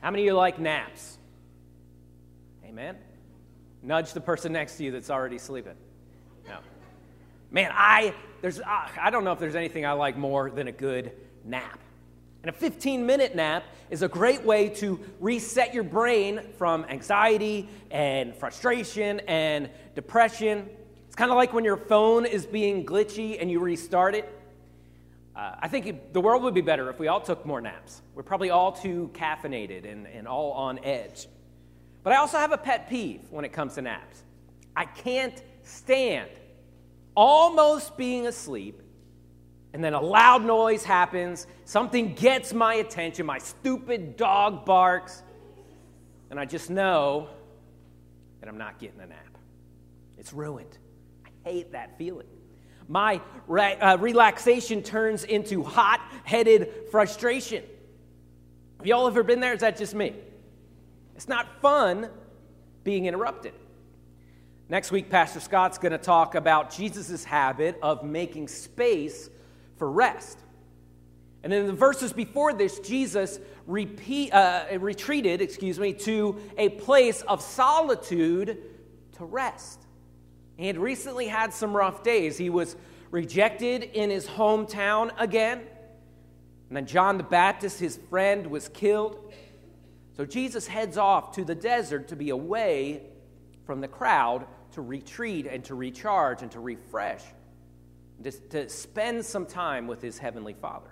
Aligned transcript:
How 0.00 0.10
many 0.10 0.22
of 0.22 0.26
you 0.26 0.34
like 0.34 0.58
naps? 0.58 1.18
Amen. 2.64 2.96
Nudge 3.82 4.12
the 4.12 4.20
person 4.20 4.52
next 4.52 4.76
to 4.76 4.84
you 4.84 4.90
that's 4.90 5.10
already 5.10 5.38
sleeping. 5.38 5.74
No. 6.46 6.58
Man, 7.50 7.70
I 7.74 8.14
there's 8.40 8.60
uh, 8.60 8.88
I 9.00 9.10
don't 9.10 9.24
know 9.24 9.32
if 9.32 9.38
there's 9.38 9.54
anything 9.54 9.84
I 9.84 9.92
like 9.92 10.16
more 10.16 10.50
than 10.50 10.68
a 10.68 10.72
good 10.72 11.12
nap. 11.44 11.78
And 12.42 12.48
a 12.48 12.52
15 12.52 13.04
minute 13.04 13.34
nap 13.34 13.64
is 13.90 14.02
a 14.02 14.08
great 14.08 14.42
way 14.42 14.70
to 14.70 14.98
reset 15.20 15.74
your 15.74 15.84
brain 15.84 16.40
from 16.56 16.86
anxiety 16.86 17.68
and 17.90 18.34
frustration 18.34 19.20
and 19.20 19.68
depression. 19.94 20.68
It's 21.06 21.16
kind 21.16 21.30
of 21.30 21.36
like 21.36 21.52
when 21.52 21.64
your 21.64 21.76
phone 21.76 22.24
is 22.24 22.46
being 22.46 22.86
glitchy 22.86 23.36
and 23.38 23.50
you 23.50 23.60
restart 23.60 24.14
it. 24.14 24.39
Uh, 25.40 25.56
I 25.58 25.68
think 25.68 25.86
it, 25.86 26.12
the 26.12 26.20
world 26.20 26.42
would 26.42 26.52
be 26.52 26.60
better 26.60 26.90
if 26.90 26.98
we 26.98 27.08
all 27.08 27.20
took 27.20 27.46
more 27.46 27.62
naps. 27.62 28.02
We're 28.14 28.22
probably 28.22 28.50
all 28.50 28.72
too 28.72 29.10
caffeinated 29.14 29.90
and, 29.90 30.06
and 30.06 30.28
all 30.28 30.52
on 30.52 30.78
edge. 30.84 31.28
But 32.02 32.12
I 32.12 32.16
also 32.16 32.36
have 32.36 32.52
a 32.52 32.58
pet 32.58 32.90
peeve 32.90 33.22
when 33.30 33.46
it 33.46 33.48
comes 33.50 33.76
to 33.76 33.82
naps. 33.82 34.22
I 34.76 34.84
can't 34.84 35.42
stand 35.62 36.28
almost 37.14 37.96
being 37.96 38.26
asleep 38.26 38.82
and 39.72 39.82
then 39.82 39.94
a 39.94 40.00
loud 40.00 40.44
noise 40.44 40.84
happens, 40.84 41.46
something 41.64 42.14
gets 42.14 42.52
my 42.52 42.74
attention, 42.74 43.24
my 43.24 43.38
stupid 43.38 44.18
dog 44.18 44.66
barks, 44.66 45.22
and 46.28 46.38
I 46.38 46.44
just 46.44 46.68
know 46.68 47.28
that 48.40 48.48
I'm 48.48 48.58
not 48.58 48.78
getting 48.78 49.00
a 49.00 49.06
nap. 49.06 49.38
It's 50.18 50.34
ruined. 50.34 50.76
I 51.24 51.48
hate 51.48 51.72
that 51.72 51.96
feeling. 51.96 52.26
My 52.88 53.20
re- 53.46 53.76
uh, 53.76 53.98
relaxation 53.98 54.82
turns 54.82 55.24
into 55.24 55.62
hot 55.62 56.00
headed 56.24 56.72
frustration. 56.90 57.64
Have 58.78 58.86
y'all 58.86 59.06
ever 59.06 59.22
been 59.22 59.40
there? 59.40 59.52
Is 59.52 59.60
that 59.60 59.76
just 59.76 59.94
me? 59.94 60.14
It's 61.14 61.28
not 61.28 61.60
fun 61.60 62.08
being 62.82 63.06
interrupted. 63.06 63.52
Next 64.68 64.92
week, 64.92 65.10
Pastor 65.10 65.40
Scott's 65.40 65.78
going 65.78 65.92
to 65.92 65.98
talk 65.98 66.34
about 66.34 66.70
Jesus' 66.70 67.24
habit 67.24 67.78
of 67.82 68.04
making 68.04 68.48
space 68.48 69.28
for 69.76 69.90
rest. 69.90 70.38
And 71.42 71.52
in 71.52 71.66
the 71.66 71.72
verses 71.72 72.12
before 72.12 72.52
this, 72.52 72.78
Jesus 72.78 73.40
repeat, 73.66 74.32
uh, 74.32 74.66
retreated, 74.78 75.40
excuse 75.40 75.78
me, 75.78 75.92
to 75.94 76.40
a 76.56 76.68
place 76.68 77.22
of 77.22 77.42
solitude 77.42 78.58
to 79.16 79.24
rest. 79.24 79.80
He 80.60 80.66
had 80.66 80.76
recently 80.76 81.26
had 81.26 81.54
some 81.54 81.74
rough 81.74 82.02
days. 82.02 82.36
He 82.36 82.50
was 82.50 82.76
rejected 83.10 83.82
in 83.82 84.10
his 84.10 84.26
hometown 84.26 85.10
again. 85.18 85.58
And 86.68 86.76
then 86.76 86.84
John 86.84 87.16
the 87.16 87.24
Baptist, 87.24 87.80
his 87.80 87.98
friend, 88.10 88.46
was 88.48 88.68
killed. 88.68 89.32
So 90.18 90.26
Jesus 90.26 90.66
heads 90.66 90.98
off 90.98 91.32
to 91.36 91.46
the 91.46 91.54
desert 91.54 92.08
to 92.08 92.16
be 92.16 92.28
away 92.28 93.00
from 93.64 93.80
the 93.80 93.88
crowd 93.88 94.46
to 94.72 94.82
retreat 94.82 95.46
and 95.46 95.64
to 95.64 95.74
recharge 95.74 96.42
and 96.42 96.50
to 96.52 96.60
refresh 96.60 97.22
to, 98.22 98.30
to 98.30 98.68
spend 98.68 99.24
some 99.24 99.46
time 99.46 99.86
with 99.86 100.02
his 100.02 100.18
heavenly 100.18 100.52
Father. 100.52 100.90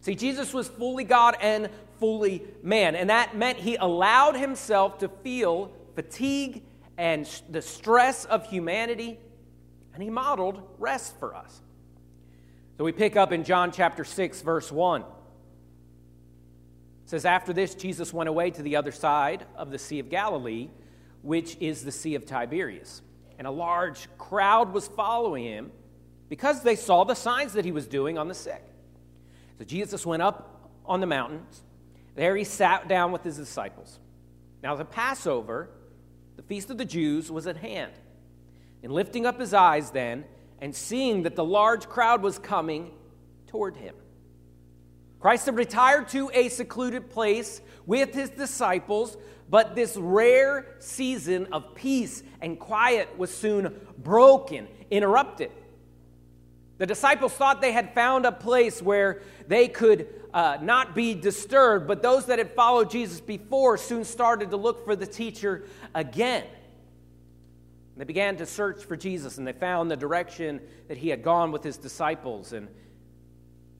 See, 0.00 0.16
Jesus 0.16 0.52
was 0.52 0.66
fully 0.66 1.04
God 1.04 1.36
and 1.40 1.70
fully 2.00 2.42
man, 2.62 2.96
and 2.96 3.08
that 3.08 3.36
meant 3.36 3.58
he 3.58 3.76
allowed 3.76 4.34
himself 4.34 4.98
to 4.98 5.08
feel 5.08 5.70
fatigue 5.94 6.64
and 6.98 7.28
the 7.48 7.62
stress 7.62 8.24
of 8.24 8.48
humanity, 8.48 9.18
and 9.94 10.02
he 10.02 10.10
modeled 10.10 10.62
rest 10.78 11.18
for 11.18 11.34
us. 11.34 11.60
So 12.78 12.84
we 12.84 12.92
pick 12.92 13.16
up 13.16 13.32
in 13.32 13.44
John 13.44 13.72
chapter 13.72 14.04
6, 14.04 14.42
verse 14.42 14.70
1. 14.70 15.02
It 15.02 15.06
says, 17.06 17.24
After 17.24 17.52
this, 17.52 17.74
Jesus 17.74 18.12
went 18.12 18.28
away 18.28 18.50
to 18.50 18.62
the 18.62 18.76
other 18.76 18.92
side 18.92 19.46
of 19.56 19.70
the 19.70 19.78
Sea 19.78 19.98
of 20.00 20.10
Galilee, 20.10 20.68
which 21.22 21.56
is 21.60 21.84
the 21.84 21.92
Sea 21.92 22.14
of 22.14 22.26
Tiberias 22.26 23.02
and 23.38 23.46
a 23.46 23.50
large 23.50 24.08
crowd 24.18 24.72
was 24.72 24.88
following 24.88 25.44
him 25.44 25.72
because 26.28 26.62
they 26.62 26.76
saw 26.76 27.04
the 27.04 27.14
signs 27.14 27.52
that 27.52 27.64
he 27.64 27.72
was 27.72 27.86
doing 27.86 28.18
on 28.18 28.28
the 28.28 28.34
sick. 28.34 28.62
So 29.58 29.64
Jesus 29.64 30.04
went 30.04 30.22
up 30.22 30.70
on 30.84 31.00
the 31.00 31.06
mountains. 31.06 31.62
There 32.14 32.34
he 32.36 32.44
sat 32.44 32.88
down 32.88 33.12
with 33.12 33.22
his 33.22 33.36
disciples. 33.36 33.98
Now, 34.62 34.74
the 34.74 34.84
Passover, 34.84 35.70
the 36.36 36.42
feast 36.42 36.70
of 36.70 36.78
the 36.78 36.84
Jews, 36.84 37.30
was 37.30 37.46
at 37.46 37.56
hand. 37.56 37.92
And 38.82 38.92
lifting 38.92 39.26
up 39.26 39.40
his 39.40 39.54
eyes 39.54 39.90
then, 39.90 40.24
and 40.60 40.74
seeing 40.74 41.24
that 41.24 41.36
the 41.36 41.44
large 41.44 41.88
crowd 41.88 42.22
was 42.22 42.38
coming 42.38 42.92
toward 43.46 43.76
him, 43.76 43.94
Christ 45.18 45.46
had 45.46 45.56
retired 45.56 46.08
to 46.08 46.30
a 46.32 46.48
secluded 46.48 47.10
place 47.10 47.60
with 47.86 48.14
his 48.14 48.30
disciples 48.30 49.16
but 49.48 49.74
this 49.74 49.96
rare 49.96 50.76
season 50.78 51.48
of 51.52 51.74
peace 51.74 52.22
and 52.40 52.58
quiet 52.58 53.16
was 53.16 53.32
soon 53.32 53.74
broken, 53.98 54.66
interrupted. 54.90 55.50
The 56.78 56.86
disciples 56.86 57.32
thought 57.32 57.60
they 57.60 57.72
had 57.72 57.94
found 57.94 58.26
a 58.26 58.32
place 58.32 58.82
where 58.82 59.22
they 59.48 59.68
could 59.68 60.08
uh, 60.34 60.58
not 60.60 60.94
be 60.94 61.14
disturbed, 61.14 61.86
but 61.86 62.02
those 62.02 62.26
that 62.26 62.38
had 62.38 62.52
followed 62.52 62.90
Jesus 62.90 63.20
before 63.20 63.78
soon 63.78 64.04
started 64.04 64.50
to 64.50 64.56
look 64.56 64.84
for 64.84 64.94
the 64.94 65.06
teacher 65.06 65.64
again. 65.94 66.44
They 67.96 68.04
began 68.04 68.36
to 68.36 68.46
search 68.46 68.84
for 68.84 68.94
Jesus 68.94 69.38
and 69.38 69.46
they 69.46 69.54
found 69.54 69.90
the 69.90 69.96
direction 69.96 70.60
that 70.88 70.98
he 70.98 71.08
had 71.08 71.22
gone 71.22 71.50
with 71.50 71.64
his 71.64 71.78
disciples. 71.78 72.52
And, 72.52 72.68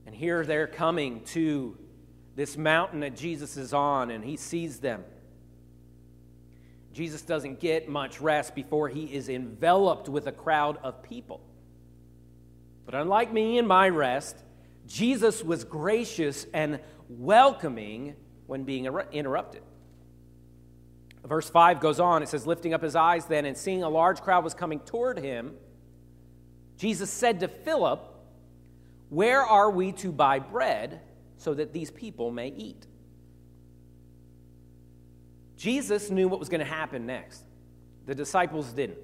and 0.07 0.15
here 0.15 0.43
they're 0.43 0.65
coming 0.65 1.23
to 1.25 1.77
this 2.35 2.57
mountain 2.57 2.99
that 3.01 3.15
Jesus 3.15 3.57
is 3.57 3.73
on, 3.73 4.11
and 4.11 4.23
he 4.23 4.37
sees 4.37 4.79
them. 4.79 5.03
Jesus 6.93 7.23
doesn't 7.23 7.59
get 7.59 7.89
much 7.89 8.21
rest 8.21 8.53
before 8.53 8.89
he 8.89 9.05
is 9.05 9.27
enveloped 9.27 10.07
with 10.07 10.27
a 10.27 10.31
crowd 10.31 10.77
of 10.83 11.01
people. 11.01 11.41
But 12.87 12.95
unlike 12.95 13.33
me 13.33 13.57
in 13.57 13.67
my 13.67 13.89
rest, 13.89 14.37
Jesus 14.87 15.43
was 15.43 15.65
gracious 15.65 16.47
and 16.53 16.79
welcoming 17.09 18.15
when 18.47 18.63
being 18.63 18.85
interrupted. 18.85 19.61
Verse 21.25 21.49
5 21.49 21.81
goes 21.81 21.99
on. 21.99 22.23
It 22.23 22.29
says, 22.29 22.47
Lifting 22.47 22.73
up 22.73 22.81
his 22.81 22.95
eyes 22.95 23.25
then 23.25 23.43
and 23.43 23.57
seeing 23.57 23.83
a 23.83 23.89
large 23.89 24.21
crowd 24.21 24.45
was 24.45 24.53
coming 24.53 24.79
toward 24.79 25.19
him, 25.19 25.53
Jesus 26.77 27.11
said 27.11 27.41
to 27.41 27.49
Philip, 27.49 28.09
Where 29.09 29.41
are 29.41 29.69
we 29.69 29.91
to 29.93 30.13
buy 30.13 30.39
bread 30.39 31.01
so 31.35 31.53
that 31.55 31.73
these 31.73 31.91
people 31.91 32.31
may 32.31 32.47
eat? 32.47 32.87
Jesus 35.57 36.09
knew 36.09 36.29
what 36.29 36.39
was 36.39 36.47
going 36.47 36.59
to 36.59 36.65
happen 36.65 37.05
next. 37.05 37.43
The 38.05 38.15
disciples 38.15 38.71
didn't. 38.71 38.99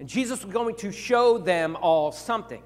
And 0.00 0.08
Jesus 0.08 0.42
was 0.42 0.54
going 0.54 0.76
to 0.76 0.90
show 0.90 1.36
them 1.36 1.76
all 1.78 2.10
something. 2.10 2.62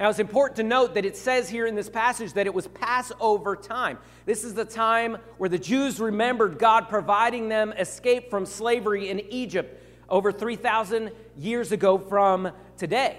Now, 0.00 0.08
it's 0.08 0.18
important 0.18 0.56
to 0.56 0.62
note 0.62 0.94
that 0.94 1.04
it 1.04 1.14
says 1.14 1.50
here 1.50 1.66
in 1.66 1.74
this 1.74 1.90
passage 1.90 2.32
that 2.32 2.46
it 2.46 2.54
was 2.54 2.66
Passover 2.68 3.54
time. 3.54 3.98
This 4.24 4.44
is 4.44 4.54
the 4.54 4.64
time 4.64 5.18
where 5.36 5.50
the 5.50 5.58
Jews 5.58 6.00
remembered 6.00 6.58
God 6.58 6.88
providing 6.88 7.50
them 7.50 7.74
escape 7.78 8.30
from 8.30 8.46
slavery 8.46 9.10
in 9.10 9.20
Egypt 9.20 9.78
over 10.08 10.32
3,000 10.32 11.10
years 11.36 11.70
ago 11.70 11.98
from 11.98 12.50
today. 12.78 13.18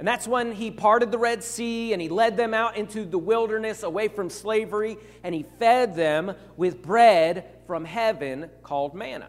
And 0.00 0.06
that's 0.06 0.26
when 0.26 0.50
he 0.50 0.72
parted 0.72 1.12
the 1.12 1.18
Red 1.18 1.44
Sea 1.44 1.92
and 1.92 2.02
he 2.02 2.08
led 2.08 2.36
them 2.36 2.52
out 2.52 2.76
into 2.76 3.04
the 3.04 3.16
wilderness 3.16 3.84
away 3.84 4.08
from 4.08 4.28
slavery 4.28 4.98
and 5.22 5.32
he 5.32 5.44
fed 5.60 5.94
them 5.94 6.34
with 6.56 6.82
bread 6.82 7.44
from 7.68 7.84
heaven 7.84 8.50
called 8.64 8.96
manna. 8.96 9.28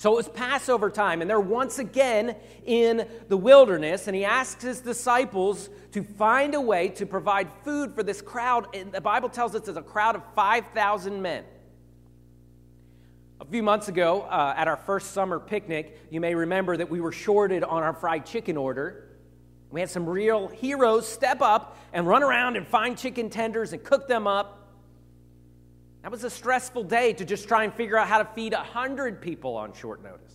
So 0.00 0.14
it 0.14 0.16
was 0.16 0.28
Passover 0.30 0.88
time, 0.88 1.20
and 1.20 1.28
they're 1.28 1.38
once 1.38 1.78
again 1.78 2.34
in 2.64 3.06
the 3.28 3.36
wilderness, 3.36 4.06
and 4.06 4.16
he 4.16 4.24
asks 4.24 4.64
his 4.64 4.80
disciples 4.80 5.68
to 5.92 6.02
find 6.02 6.54
a 6.54 6.60
way 6.60 6.88
to 6.88 7.04
provide 7.04 7.48
food 7.64 7.94
for 7.94 8.02
this 8.02 8.22
crowd. 8.22 8.74
And 8.74 8.92
the 8.92 9.02
Bible 9.02 9.28
tells 9.28 9.54
us 9.54 9.68
it's 9.68 9.76
a 9.76 9.82
crowd 9.82 10.16
of 10.16 10.22
5,000 10.34 11.20
men. 11.20 11.44
A 13.42 13.44
few 13.44 13.62
months 13.62 13.88
ago, 13.88 14.22
uh, 14.22 14.54
at 14.56 14.68
our 14.68 14.78
first 14.78 15.12
summer 15.12 15.38
picnic, 15.38 15.98
you 16.08 16.18
may 16.18 16.34
remember 16.34 16.78
that 16.78 16.88
we 16.88 17.02
were 17.02 17.12
shorted 17.12 17.62
on 17.62 17.82
our 17.82 17.92
fried 17.92 18.24
chicken 18.24 18.56
order. 18.56 19.06
We 19.68 19.80
had 19.80 19.90
some 19.90 20.08
real 20.08 20.48
heroes 20.48 21.06
step 21.06 21.42
up 21.42 21.76
and 21.92 22.06
run 22.06 22.22
around 22.22 22.56
and 22.56 22.66
find 22.66 22.96
chicken 22.96 23.28
tenders 23.28 23.74
and 23.74 23.84
cook 23.84 24.08
them 24.08 24.26
up. 24.26 24.59
That 26.02 26.10
was 26.10 26.24
a 26.24 26.30
stressful 26.30 26.84
day 26.84 27.12
to 27.14 27.24
just 27.24 27.46
try 27.46 27.64
and 27.64 27.74
figure 27.74 27.98
out 27.98 28.08
how 28.08 28.18
to 28.18 28.24
feed 28.24 28.52
100 28.52 29.20
people 29.20 29.56
on 29.56 29.74
short 29.74 30.02
notice. 30.02 30.34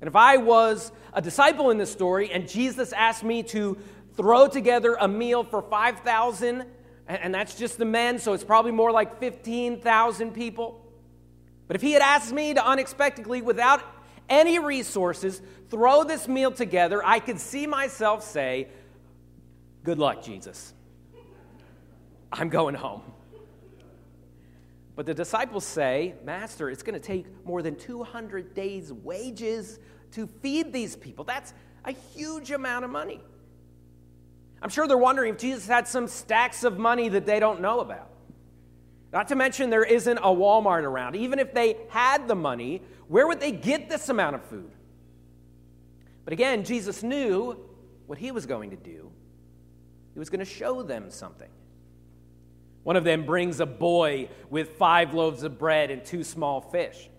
And 0.00 0.08
if 0.08 0.16
I 0.16 0.36
was 0.36 0.92
a 1.12 1.20
disciple 1.20 1.70
in 1.70 1.78
this 1.78 1.90
story 1.90 2.30
and 2.30 2.48
Jesus 2.48 2.92
asked 2.92 3.24
me 3.24 3.42
to 3.44 3.76
throw 4.16 4.48
together 4.48 4.96
a 4.98 5.08
meal 5.08 5.44
for 5.44 5.60
5,000, 5.62 6.64
and 7.06 7.34
that's 7.34 7.54
just 7.54 7.78
the 7.78 7.84
men, 7.84 8.18
so 8.18 8.32
it's 8.32 8.44
probably 8.44 8.72
more 8.72 8.90
like 8.90 9.20
15,000 9.20 10.32
people. 10.32 10.84
But 11.66 11.76
if 11.76 11.82
he 11.82 11.92
had 11.92 12.02
asked 12.02 12.32
me 12.32 12.54
to 12.54 12.66
unexpectedly, 12.66 13.42
without 13.42 13.82
any 14.28 14.58
resources, 14.58 15.40
throw 15.70 16.04
this 16.04 16.26
meal 16.26 16.50
together, 16.50 17.04
I 17.04 17.18
could 17.18 17.38
see 17.38 17.66
myself 17.66 18.24
say, 18.24 18.68
Good 19.84 19.98
luck, 19.98 20.22
Jesus. 20.22 20.74
I'm 22.32 22.48
going 22.48 22.74
home. 22.74 23.02
But 24.98 25.06
the 25.06 25.14
disciples 25.14 25.64
say, 25.64 26.14
Master, 26.24 26.68
it's 26.68 26.82
going 26.82 27.00
to 27.00 27.06
take 27.06 27.26
more 27.46 27.62
than 27.62 27.76
200 27.76 28.52
days' 28.52 28.92
wages 28.92 29.78
to 30.10 30.26
feed 30.26 30.72
these 30.72 30.96
people. 30.96 31.22
That's 31.22 31.54
a 31.84 31.92
huge 31.92 32.50
amount 32.50 32.84
of 32.84 32.90
money. 32.90 33.20
I'm 34.60 34.70
sure 34.70 34.88
they're 34.88 34.98
wondering 34.98 35.34
if 35.34 35.38
Jesus 35.38 35.68
had 35.68 35.86
some 35.86 36.08
stacks 36.08 36.64
of 36.64 36.80
money 36.80 37.08
that 37.10 37.26
they 37.26 37.38
don't 37.38 37.60
know 37.60 37.78
about. 37.78 38.10
Not 39.12 39.28
to 39.28 39.36
mention, 39.36 39.70
there 39.70 39.84
isn't 39.84 40.18
a 40.18 40.22
Walmart 40.22 40.82
around. 40.82 41.14
Even 41.14 41.38
if 41.38 41.54
they 41.54 41.76
had 41.90 42.26
the 42.26 42.34
money, 42.34 42.82
where 43.06 43.28
would 43.28 43.38
they 43.38 43.52
get 43.52 43.88
this 43.88 44.08
amount 44.08 44.34
of 44.34 44.42
food? 44.46 44.72
But 46.24 46.32
again, 46.32 46.64
Jesus 46.64 47.04
knew 47.04 47.56
what 48.08 48.18
he 48.18 48.32
was 48.32 48.46
going 48.46 48.70
to 48.70 48.76
do. 48.76 49.12
He 50.12 50.18
was 50.18 50.28
going 50.28 50.40
to 50.40 50.44
show 50.44 50.82
them 50.82 51.08
something. 51.12 51.50
One 52.88 52.96
of 52.96 53.04
them 53.04 53.26
brings 53.26 53.60
a 53.60 53.66
boy 53.66 54.30
with 54.48 54.78
five 54.78 55.12
loaves 55.12 55.42
of 55.42 55.58
bread 55.58 55.90
and 55.90 56.02
two 56.02 56.24
small 56.24 56.62
fish. 56.62 57.10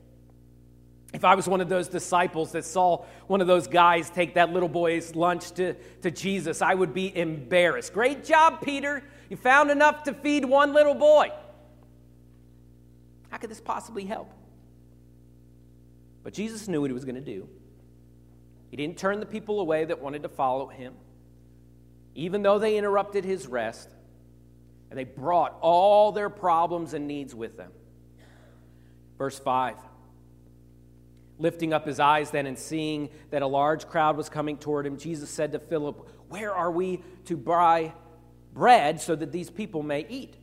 If 1.13 1.23
I 1.23 1.35
was 1.35 1.47
one 1.47 1.61
of 1.61 1.69
those 1.69 1.87
disciples 1.87 2.53
that 2.53 2.65
saw 2.65 3.05
one 3.27 3.39
of 3.39 3.45
those 3.45 3.67
guys 3.67 4.09
take 4.09 4.33
that 4.33 4.51
little 4.51 4.67
boy's 4.67 5.13
lunch 5.13 5.51
to, 5.51 5.75
to 6.01 6.09
Jesus, 6.09 6.63
I 6.63 6.73
would 6.73 6.91
be 6.91 7.15
embarrassed. 7.15 7.93
Great 7.93 8.25
job, 8.25 8.61
Peter. 8.63 9.03
You 9.29 9.37
found 9.37 9.69
enough 9.69 10.01
to 10.05 10.13
feed 10.15 10.43
one 10.43 10.73
little 10.73 10.95
boy. 10.95 11.29
How 13.29 13.37
could 13.37 13.51
this 13.51 13.61
possibly 13.61 14.05
help? 14.05 14.33
But 16.23 16.33
Jesus 16.33 16.67
knew 16.67 16.81
what 16.81 16.89
he 16.89 16.95
was 16.95 17.05
going 17.05 17.13
to 17.13 17.21
do. 17.21 17.47
He 18.71 18.75
didn't 18.75 18.97
turn 18.97 19.19
the 19.19 19.27
people 19.27 19.59
away 19.59 19.85
that 19.85 20.01
wanted 20.01 20.23
to 20.23 20.29
follow 20.29 20.65
him, 20.65 20.95
even 22.15 22.41
though 22.41 22.57
they 22.57 22.75
interrupted 22.75 23.23
his 23.23 23.45
rest 23.45 23.91
and 24.89 24.97
they 24.97 25.03
brought 25.03 25.57
all 25.61 26.11
their 26.11 26.29
problems 26.29 26.93
and 26.93 27.07
needs 27.07 27.35
with 27.35 27.57
them. 27.57 27.71
Verse 29.17 29.37
5 29.37 29.75
Lifting 31.37 31.71
up 31.71 31.85
his 31.85 31.99
eyes 31.99 32.31
then 32.31 32.45
and 32.45 32.57
seeing 32.57 33.09
that 33.29 33.41
a 33.41 33.47
large 33.47 33.87
crowd 33.87 34.17
was 34.17 34.27
coming 34.27 34.57
toward 34.57 34.85
him, 34.85 34.97
Jesus 34.97 35.29
said 35.29 35.53
to 35.53 35.59
Philip, 35.59 36.09
Where 36.27 36.53
are 36.53 36.71
we 36.71 37.01
to 37.25 37.37
buy 37.37 37.93
bread 38.53 38.99
so 38.99 39.15
that 39.15 39.31
these 39.31 39.49
people 39.49 39.81
may 39.83 40.05
eat? 40.09 40.35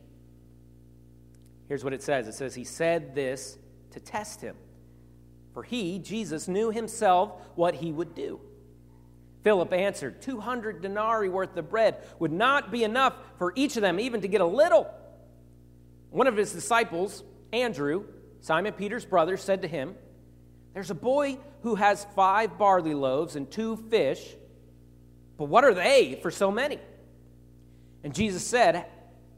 Here's 1.67 1.83
what 1.83 1.93
it 1.93 2.01
says 2.01 2.27
it 2.27 2.33
says, 2.33 2.55
He 2.55 2.63
said 2.63 3.13
this 3.13 3.57
to 3.91 3.99
test 3.99 4.41
him. 4.41 4.55
For 5.53 5.63
he, 5.63 5.99
Jesus, 5.99 6.47
knew 6.47 6.71
himself 6.71 7.31
what 7.55 7.75
he 7.75 7.91
would 7.91 8.13
do. 8.15 8.39
Philip 9.47 9.71
answered, 9.71 10.21
200 10.21 10.81
denarii 10.81 11.29
worth 11.29 11.55
of 11.55 11.69
bread 11.69 12.03
would 12.19 12.33
not 12.33 12.69
be 12.69 12.83
enough 12.83 13.13
for 13.37 13.53
each 13.55 13.77
of 13.77 13.81
them, 13.81 13.97
even 13.97 14.19
to 14.19 14.27
get 14.27 14.41
a 14.41 14.45
little. 14.45 14.93
One 16.09 16.27
of 16.27 16.35
his 16.35 16.51
disciples, 16.51 17.23
Andrew, 17.53 18.03
Simon 18.41 18.73
Peter's 18.73 19.05
brother, 19.05 19.37
said 19.37 19.61
to 19.61 19.69
him, 19.69 19.95
There's 20.73 20.91
a 20.91 20.95
boy 20.95 21.37
who 21.61 21.75
has 21.75 22.05
five 22.13 22.57
barley 22.57 22.93
loaves 22.93 23.37
and 23.37 23.49
two 23.49 23.77
fish, 23.89 24.35
but 25.37 25.45
what 25.45 25.63
are 25.63 25.73
they 25.73 26.19
for 26.21 26.29
so 26.29 26.51
many? 26.51 26.79
And 28.03 28.13
Jesus 28.13 28.45
said, 28.45 28.85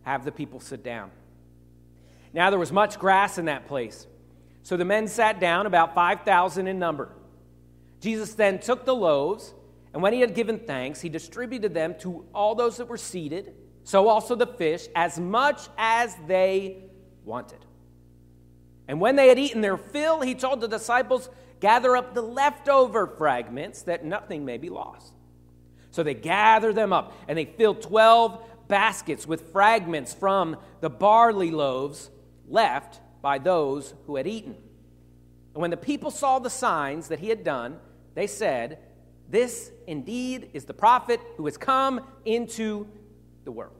Have 0.01 0.25
the 0.25 0.31
people 0.31 0.59
sit 0.59 0.83
down. 0.83 1.11
Now 2.33 2.49
there 2.49 2.57
was 2.57 2.71
much 2.71 2.97
grass 2.97 3.37
in 3.37 3.45
that 3.45 3.67
place. 3.67 4.07
So 4.63 4.75
the 4.75 4.85
men 4.85 5.07
sat 5.07 5.39
down, 5.39 5.67
about 5.67 5.93
5,000 5.93 6.65
in 6.65 6.79
number. 6.79 7.09
Jesus 8.01 8.33
then 8.33 8.57
took 8.57 8.85
the 8.85 8.95
loaves 8.95 9.53
and 9.93 10.03
when 10.03 10.13
he 10.13 10.21
had 10.21 10.35
given 10.35 10.59
thanks, 10.59 11.01
he 11.01 11.09
distributed 11.09 11.73
them 11.73 11.95
to 11.99 12.25
all 12.33 12.55
those 12.55 12.77
that 12.77 12.87
were 12.87 12.97
seated, 12.97 13.53
so 13.83 14.07
also 14.07 14.35
the 14.35 14.47
fish, 14.47 14.87
as 14.95 15.19
much 15.19 15.61
as 15.77 16.15
they 16.27 16.83
wanted. 17.25 17.65
And 18.87 18.99
when 18.99 19.15
they 19.15 19.27
had 19.27 19.39
eaten 19.39 19.61
their 19.61 19.77
fill, 19.77 20.21
he 20.21 20.35
told 20.35 20.61
the 20.61 20.67
disciples, 20.67 21.29
Gather 21.59 21.97
up 21.97 22.13
the 22.13 22.21
leftover 22.21 23.05
fragments, 23.05 23.81
that 23.83 24.05
nothing 24.05 24.45
may 24.45 24.57
be 24.57 24.69
lost. 24.69 25.13
So 25.91 26.03
they 26.03 26.13
gathered 26.13 26.75
them 26.75 26.93
up, 26.93 27.13
and 27.27 27.37
they 27.37 27.45
filled 27.45 27.81
12 27.81 28.67
baskets 28.67 29.27
with 29.27 29.51
fragments 29.51 30.13
from 30.13 30.55
the 30.81 30.89
barley 30.89 31.51
loaves 31.51 32.09
left 32.47 33.01
by 33.21 33.39
those 33.39 33.93
who 34.05 34.15
had 34.15 34.27
eaten. 34.27 34.55
And 35.53 35.61
when 35.61 35.71
the 35.71 35.77
people 35.77 36.11
saw 36.11 36.39
the 36.39 36.49
signs 36.49 37.07
that 37.09 37.19
he 37.19 37.29
had 37.29 37.43
done, 37.43 37.79
they 38.13 38.27
said, 38.27 38.79
this 39.29 39.71
indeed 39.85 40.49
is 40.53 40.65
the 40.65 40.73
prophet 40.73 41.19
who 41.37 41.45
has 41.45 41.57
come 41.57 42.01
into 42.25 42.87
the 43.45 43.51
world. 43.51 43.75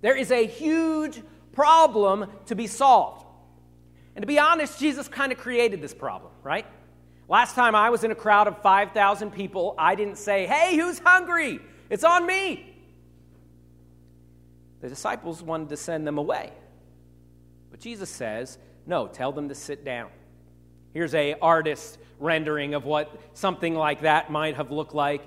There 0.00 0.16
is 0.16 0.30
a 0.30 0.46
huge 0.46 1.22
problem 1.52 2.26
to 2.46 2.54
be 2.54 2.66
solved. 2.66 3.24
And 4.14 4.22
to 4.22 4.26
be 4.26 4.38
honest, 4.38 4.78
Jesus 4.78 5.08
kind 5.08 5.32
of 5.32 5.38
created 5.38 5.80
this 5.80 5.94
problem, 5.94 6.32
right? 6.42 6.66
Last 7.28 7.54
time 7.54 7.74
I 7.74 7.90
was 7.90 8.04
in 8.04 8.10
a 8.10 8.14
crowd 8.14 8.46
of 8.46 8.60
5,000 8.62 9.30
people, 9.32 9.74
I 9.78 9.94
didn't 9.94 10.16
say, 10.16 10.46
hey, 10.46 10.76
who's 10.76 10.98
hungry? 10.98 11.60
It's 11.90 12.04
on 12.04 12.26
me. 12.26 12.74
The 14.80 14.88
disciples 14.88 15.42
wanted 15.42 15.68
to 15.70 15.76
send 15.76 16.06
them 16.06 16.18
away. 16.18 16.52
But 17.70 17.80
Jesus 17.80 18.10
says, 18.10 18.58
no, 18.86 19.08
tell 19.08 19.32
them 19.32 19.48
to 19.48 19.54
sit 19.54 19.84
down. 19.84 20.10
Here's 20.96 21.14
a 21.14 21.34
artist 21.42 21.98
rendering 22.18 22.72
of 22.72 22.86
what 22.86 23.14
something 23.34 23.74
like 23.74 24.00
that 24.00 24.30
might 24.30 24.56
have 24.56 24.70
looked 24.70 24.94
like. 24.94 25.20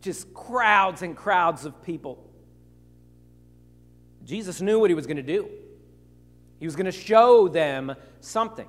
Just 0.00 0.32
crowds 0.32 1.02
and 1.02 1.14
crowds 1.14 1.66
of 1.66 1.82
people. 1.82 2.26
Jesus 4.24 4.62
knew 4.62 4.78
what 4.80 4.88
he 4.88 4.94
was 4.94 5.06
going 5.06 5.18
to 5.18 5.22
do. 5.22 5.50
He 6.60 6.64
was 6.64 6.76
going 6.76 6.86
to 6.86 6.92
show 6.92 7.46
them 7.46 7.94
something. 8.20 8.66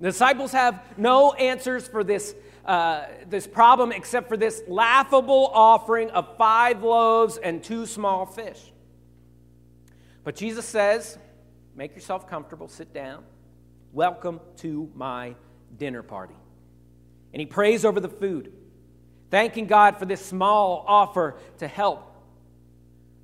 The 0.00 0.08
disciples 0.08 0.52
have 0.52 0.82
no 0.96 1.34
answers 1.34 1.86
for 1.86 2.02
this, 2.02 2.34
uh, 2.64 3.04
this 3.28 3.46
problem 3.46 3.92
except 3.92 4.30
for 4.30 4.38
this 4.38 4.62
laughable 4.68 5.48
offering 5.52 6.08
of 6.12 6.34
five 6.38 6.82
loaves 6.82 7.36
and 7.36 7.62
two 7.62 7.84
small 7.84 8.24
fish. 8.24 8.72
But 10.24 10.34
Jesus 10.34 10.64
says, 10.64 11.18
Make 11.76 11.94
yourself 11.94 12.26
comfortable, 12.26 12.68
sit 12.68 12.94
down. 12.94 13.22
Welcome 13.92 14.40
to 14.56 14.90
my 14.94 15.34
dinner 15.76 16.02
party. 16.02 16.34
And 17.32 17.40
he 17.40 17.46
prays 17.46 17.84
over 17.84 18.00
the 18.00 18.08
food, 18.08 18.52
thanking 19.30 19.66
God 19.66 19.98
for 19.98 20.06
this 20.06 20.24
small 20.24 20.84
offer 20.86 21.36
to 21.58 21.68
help. 21.68 22.04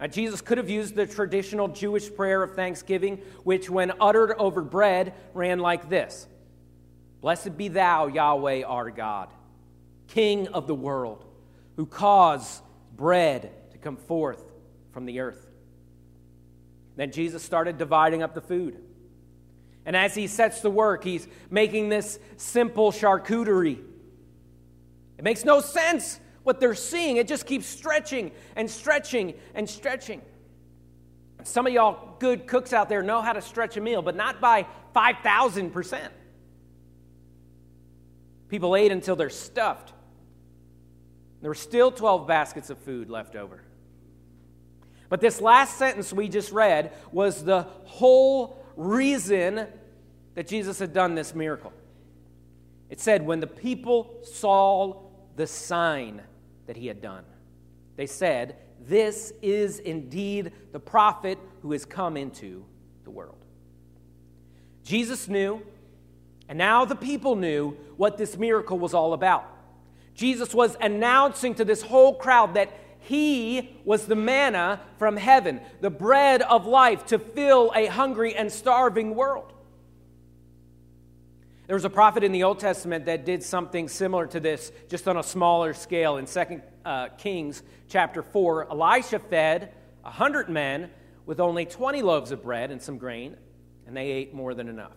Now, 0.00 0.08
Jesus 0.08 0.40
could 0.40 0.58
have 0.58 0.68
used 0.68 0.94
the 0.94 1.06
traditional 1.06 1.68
Jewish 1.68 2.14
prayer 2.14 2.42
of 2.42 2.54
thanksgiving, 2.54 3.18
which, 3.44 3.70
when 3.70 3.92
uttered 4.00 4.34
over 4.38 4.60
bread, 4.60 5.14
ran 5.32 5.60
like 5.60 5.88
this 5.88 6.26
Blessed 7.20 7.56
be 7.56 7.68
thou, 7.68 8.08
Yahweh 8.08 8.64
our 8.64 8.90
God, 8.90 9.30
King 10.08 10.48
of 10.48 10.66
the 10.66 10.74
world, 10.74 11.24
who 11.76 11.86
caused 11.86 12.62
bread 12.96 13.50
to 13.72 13.78
come 13.78 13.96
forth 13.96 14.44
from 14.92 15.06
the 15.06 15.20
earth. 15.20 15.46
Then 16.96 17.10
Jesus 17.10 17.42
started 17.42 17.78
dividing 17.78 18.22
up 18.22 18.34
the 18.34 18.40
food. 18.40 18.80
And 19.86 19.94
as 19.94 20.14
he 20.14 20.26
sets 20.26 20.60
to 20.60 20.70
work, 20.70 21.04
he's 21.04 21.28
making 21.50 21.88
this 21.88 22.18
simple 22.36 22.90
charcuterie. 22.90 23.78
It 25.18 25.24
makes 25.24 25.44
no 25.44 25.60
sense 25.60 26.20
what 26.42 26.60
they're 26.60 26.74
seeing. 26.74 27.16
It 27.16 27.28
just 27.28 27.46
keeps 27.46 27.66
stretching 27.66 28.32
and 28.56 28.70
stretching 28.70 29.34
and 29.54 29.68
stretching. 29.68 30.22
Some 31.42 31.66
of 31.66 31.72
y'all 31.72 32.16
good 32.18 32.46
cooks 32.46 32.72
out 32.72 32.88
there 32.88 33.02
know 33.02 33.20
how 33.20 33.34
to 33.34 33.42
stretch 33.42 33.76
a 33.76 33.80
meal, 33.80 34.00
but 34.00 34.16
not 34.16 34.40
by 34.40 34.66
5,000%. 34.96 36.08
People 38.48 38.76
ate 38.76 38.92
until 38.92 39.16
they're 39.16 39.30
stuffed. 39.30 39.92
There 41.42 41.50
were 41.50 41.54
still 41.54 41.90
12 41.90 42.26
baskets 42.26 42.70
of 42.70 42.78
food 42.78 43.10
left 43.10 43.36
over. 43.36 43.62
But 45.10 45.20
this 45.20 45.40
last 45.40 45.76
sentence 45.76 46.12
we 46.12 46.28
just 46.28 46.52
read 46.52 46.92
was 47.12 47.44
the 47.44 47.62
whole 47.84 48.63
reason 48.76 49.66
that 50.34 50.46
Jesus 50.46 50.78
had 50.78 50.92
done 50.92 51.14
this 51.14 51.34
miracle. 51.34 51.72
It 52.90 53.00
said, 53.00 53.24
when 53.24 53.40
the 53.40 53.46
people 53.46 54.20
saw 54.22 55.02
the 55.36 55.46
sign 55.46 56.22
that 56.66 56.76
he 56.76 56.86
had 56.86 57.00
done, 57.00 57.24
they 57.96 58.06
said, 58.06 58.56
This 58.80 59.32
is 59.42 59.78
indeed 59.78 60.52
the 60.72 60.80
prophet 60.80 61.38
who 61.62 61.72
has 61.72 61.84
come 61.84 62.16
into 62.16 62.64
the 63.04 63.10
world. 63.10 63.44
Jesus 64.82 65.28
knew, 65.28 65.62
and 66.48 66.58
now 66.58 66.84
the 66.84 66.96
people 66.96 67.36
knew 67.36 67.76
what 67.96 68.18
this 68.18 68.36
miracle 68.36 68.78
was 68.78 68.92
all 68.92 69.12
about. 69.12 69.50
Jesus 70.14 70.54
was 70.54 70.76
announcing 70.80 71.54
to 71.56 71.64
this 71.64 71.82
whole 71.82 72.14
crowd 72.14 72.54
that 72.54 72.70
he 73.04 73.76
was 73.84 74.06
the 74.06 74.16
manna 74.16 74.80
from 74.98 75.16
heaven, 75.16 75.60
the 75.80 75.90
bread 75.90 76.42
of 76.42 76.66
life 76.66 77.06
to 77.06 77.18
fill 77.18 77.72
a 77.74 77.86
hungry 77.86 78.34
and 78.34 78.50
starving 78.50 79.14
world. 79.14 79.52
There 81.66 81.76
was 81.76 81.84
a 81.84 81.90
prophet 81.90 82.24
in 82.24 82.32
the 82.32 82.42
Old 82.42 82.58
Testament 82.58 83.06
that 83.06 83.24
did 83.24 83.42
something 83.42 83.88
similar 83.88 84.26
to 84.28 84.40
this, 84.40 84.72
just 84.88 85.08
on 85.08 85.16
a 85.16 85.22
smaller 85.22 85.72
scale. 85.72 86.18
In 86.18 86.26
2 86.26 86.60
uh, 86.84 87.08
Kings 87.16 87.62
chapter 87.88 88.22
4, 88.22 88.70
Elisha 88.70 89.18
fed 89.18 89.72
a 90.02 90.08
100 90.08 90.48
men 90.48 90.90
with 91.26 91.40
only 91.40 91.64
20 91.64 92.02
loaves 92.02 92.32
of 92.32 92.42
bread 92.42 92.70
and 92.70 92.80
some 92.80 92.98
grain, 92.98 93.36
and 93.86 93.96
they 93.96 94.10
ate 94.10 94.34
more 94.34 94.52
than 94.54 94.68
enough. 94.68 94.96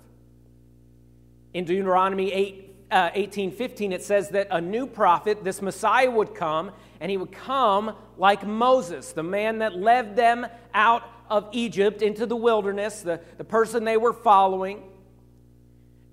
In 1.54 1.64
Deuteronomy 1.64 2.32
8, 2.34 2.76
uh, 2.92 3.10
18 3.14 3.52
15, 3.52 3.92
it 3.92 4.04
says 4.04 4.30
that 4.30 4.48
a 4.52 4.60
new 4.60 4.88
prophet, 4.88 5.44
this 5.44 5.62
Messiah, 5.62 6.12
would 6.12 6.36
come, 6.36 6.72
and 7.00 7.12
he 7.12 7.18
would 7.18 7.32
come 7.32 7.96
like 8.18 8.46
Moses, 8.46 9.14
the 9.14 9.24
man 9.24 9.60
that 9.60 9.78
led 9.78 10.16
them 10.16 10.48
out 10.74 11.04
of 11.30 11.50
Egypt 11.52 12.02
into 12.02 12.26
the 12.26 12.36
wilderness, 12.36 13.02
the, 13.02 13.20
the 13.38 13.44
person 13.44 13.84
they 13.84 13.98
were 13.98 14.14
following. 14.14 14.84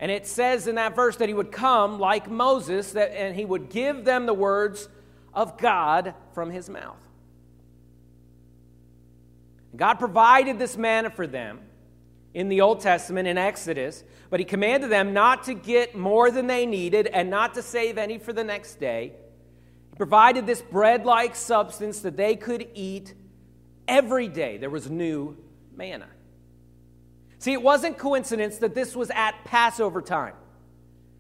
And 0.01 0.11
it 0.11 0.27
says 0.27 0.67
in 0.67 0.75
that 0.75 0.97
verse 0.97 1.17
that 1.17 1.29
he 1.29 1.35
would 1.35 1.53
come 1.53 1.99
like 1.99 2.29
Moses, 2.29 2.93
that, 2.93 3.17
and 3.17 3.35
he 3.35 3.45
would 3.45 3.71
give 3.71 4.05
them 4.05 4.27
the 4.27 4.35
words 4.35 4.89
of 5.33 5.57
God 5.59 6.15
from 6.35 6.51
his 6.51 6.69
mouth. 6.69 6.99
God 9.77 9.95
provided 9.95 10.59
this 10.59 10.77
manna 10.77 11.11
for 11.11 11.27
them 11.27 11.61
in 12.33 12.49
the 12.49 12.61
Old 12.61 12.81
Testament 12.81 13.29
in 13.29 13.39
Exodus, 13.39 14.05
but 14.31 14.41
he 14.41 14.45
commanded 14.45 14.91
them 14.91 15.13
not 15.13 15.45
to 15.45 15.55
get 15.55 15.97
more 15.97 16.31
than 16.31 16.47
they 16.47 16.67
needed 16.67 17.07
and 17.07 17.31
not 17.31 17.55
to 17.55 17.63
save 17.63 17.99
any 17.99 18.19
for 18.19 18.33
the 18.33 18.45
next 18.45 18.81
day. 18.81 19.13
Provided 19.97 20.47
this 20.47 20.61
bread 20.61 21.05
like 21.05 21.37
substance 21.37 22.01
that 22.01 22.17
they 22.17 22.37
could 22.37 22.69
eat 22.75 23.15
every 23.87 24.29
day. 24.29 24.57
There 24.57 24.71
was 24.71 24.91
new 24.91 25.37
manna. 25.75 26.09
See, 27.39 27.53
it 27.53 27.63
wasn't 27.63 27.99
coincidence 27.99 28.59
that 28.59 28.75
this 28.75 28.97
was 28.97 29.11
at 29.11 29.45
Passover 29.45 30.01
time. 30.03 30.35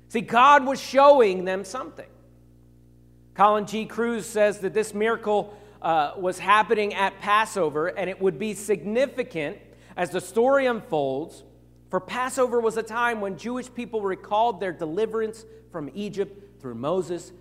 See, 0.09 0.23
God 0.23 0.64
was 0.64 0.81
showing 0.81 1.45
them 1.45 1.64
something. 1.64 2.09
Colin 3.35 3.66
G. 3.66 3.85
Kruse 3.85 4.26
says 4.26 4.61
that 4.61 4.75
this 4.75 4.95
miracle 4.95 5.57
uh, 5.83 6.12
was 6.16 6.38
happening 6.38 6.95
at 6.95 7.19
Passover, 7.21 7.88
and 7.88 8.09
it 8.09 8.21
would 8.21 8.38
be 8.38 8.54
significant 8.54 9.59
as 9.97 10.11
the 10.11 10.21
story 10.21 10.66
unfolds. 10.66 11.43
For 11.90 12.00
Passover 12.00 12.61
was 12.61 12.76
a 12.76 12.83
time 12.83 13.21
when 13.21 13.37
Jewish 13.37 13.73
people 13.73 14.00
recalled 14.00 14.61
their 14.61 14.73
deliverance 14.73 15.45
from 15.71 15.90
Egypt 15.95 16.61
through 16.61 16.76
Moses, 16.76 17.33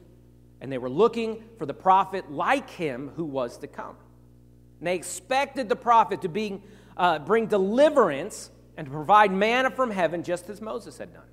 and 0.63 0.72
they 0.72 0.77
were 0.77 0.89
looking 0.89 1.43
for 1.58 1.65
the 1.65 1.74
prophet 1.74 2.32
like 2.32 2.70
him 2.70 3.12
who 3.17 3.25
was 3.25 3.58
to 3.58 3.67
come. 3.67 3.98
And 4.79 4.88
they 4.88 4.96
expected 4.96 5.67
the 5.67 5.75
prophet 5.75 6.22
to 6.22 6.29
be, 6.29 6.62
uh, 6.96 7.20
bring 7.20 7.48
deliverance 7.48 8.50
and 8.77 8.88
to 8.88 8.91
provide 8.91 9.34
manna 9.34 9.70
from 9.70 9.91
heaven, 9.91 10.24
just 10.24 10.50
as 10.50 10.62
Moses 10.62 10.98
had 10.98 11.13
done. 11.13 11.27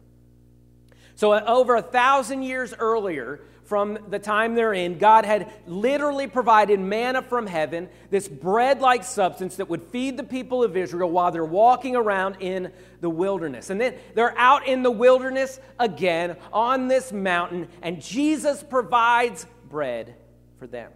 So, 1.15 1.33
uh, 1.33 1.45
over 1.47 1.77
a 1.77 1.83
thousand 1.83 2.43
years 2.43 2.75
earlier, 2.77 3.41
from 3.71 3.97
the 4.09 4.19
time 4.19 4.57
they're 4.57 4.75
in, 4.75 4.99
God 4.99 5.25
had 5.25 5.49
literally 5.65 6.27
provided 6.27 6.81
manna 6.81 7.23
from 7.23 7.47
heaven, 7.47 7.89
this 8.11 8.27
bread 8.27 8.81
like 8.81 9.05
substance 9.05 9.55
that 9.55 9.69
would 9.69 9.81
feed 9.81 10.17
the 10.17 10.25
people 10.25 10.65
of 10.65 10.77
Israel 10.77 11.09
while 11.09 11.31
they're 11.31 11.45
walking 11.45 11.95
around 11.95 12.39
in 12.41 12.73
the 13.01 13.09
wilderness. 13.09 13.71
And 13.71 13.81
then 13.81 13.95
they're 14.17 14.37
out 14.37 14.67
in 14.67 14.83
the 14.83 14.91
wilderness 14.91 15.61
again 15.79 16.37
on 16.53 16.89
this 16.89 17.13
mountain, 17.13 17.69
and 17.81 18.03
Jesus 18.03 18.61
provides 18.61 19.47
bread 19.69 20.17
for 20.59 20.67
them. 20.67 20.91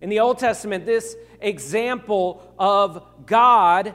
In 0.00 0.08
the 0.08 0.20
Old 0.20 0.38
Testament, 0.38 0.86
this 0.86 1.16
example 1.40 2.54
of 2.56 3.04
God 3.26 3.94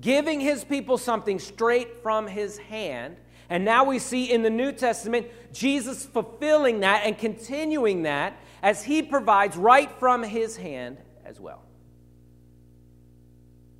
giving 0.00 0.40
his 0.40 0.64
people 0.64 0.98
something 0.98 1.38
straight 1.38 2.02
from 2.02 2.26
his 2.26 2.58
hand 2.58 3.18
and 3.50 3.64
now 3.64 3.84
we 3.84 3.98
see 3.98 4.32
in 4.32 4.42
the 4.42 4.50
New 4.50 4.72
Testament 4.72 5.26
Jesus 5.52 6.04
fulfilling 6.04 6.80
that 6.80 7.02
and 7.04 7.16
continuing 7.18 8.02
that 8.02 8.36
as 8.62 8.82
he 8.82 9.02
provides 9.02 9.56
right 9.56 9.90
from 9.98 10.22
his 10.22 10.56
hand 10.56 10.98
as 11.24 11.38
well. 11.38 11.62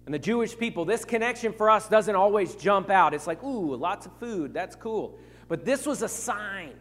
And 0.04 0.14
the 0.14 0.18
Jewish 0.18 0.58
people, 0.58 0.84
this 0.84 1.04
connection 1.04 1.52
for 1.52 1.70
us 1.70 1.88
doesn't 1.88 2.14
always 2.14 2.54
jump 2.56 2.90
out. 2.90 3.14
It's 3.14 3.26
like, 3.26 3.42
ooh, 3.42 3.74
lots 3.74 4.04
of 4.04 4.12
food, 4.18 4.52
that's 4.52 4.76
cool. 4.76 5.18
But 5.48 5.64
this 5.64 5.86
was 5.86 6.02
a 6.02 6.08
sign. 6.08 6.74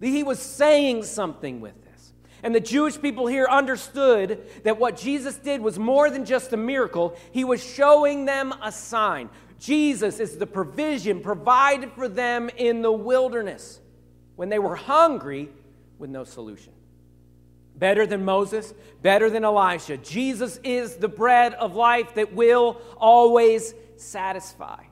that 0.00 0.06
He 0.06 0.24
was 0.24 0.40
saying 0.40 1.04
something 1.04 1.60
with 1.60 1.74
this. 1.84 2.12
And 2.42 2.54
the 2.54 2.60
Jewish 2.60 3.00
people 3.00 3.26
here 3.26 3.46
understood 3.48 4.44
that 4.64 4.78
what 4.78 4.96
Jesus 4.96 5.36
did 5.36 5.60
was 5.60 5.78
more 5.78 6.10
than 6.10 6.24
just 6.24 6.52
a 6.52 6.56
miracle, 6.56 7.16
he 7.32 7.44
was 7.44 7.62
showing 7.62 8.24
them 8.24 8.52
a 8.62 8.72
sign. 8.72 9.28
Jesus 9.58 10.20
is 10.20 10.36
the 10.36 10.46
provision 10.46 11.20
provided 11.20 11.92
for 11.92 12.08
them 12.08 12.48
in 12.56 12.82
the 12.82 12.92
wilderness 12.92 13.80
when 14.36 14.48
they 14.48 14.58
were 14.58 14.76
hungry 14.76 15.48
with 15.98 16.10
no 16.10 16.24
solution. 16.24 16.72
Better 17.76 18.06
than 18.06 18.24
Moses, 18.24 18.72
better 19.02 19.30
than 19.30 19.44
Elisha. 19.44 19.96
Jesus 19.96 20.58
is 20.62 20.96
the 20.96 21.08
bread 21.08 21.54
of 21.54 21.74
life 21.74 22.14
that 22.14 22.32
will 22.32 22.80
always 22.96 23.74
satisfy. 23.96 24.82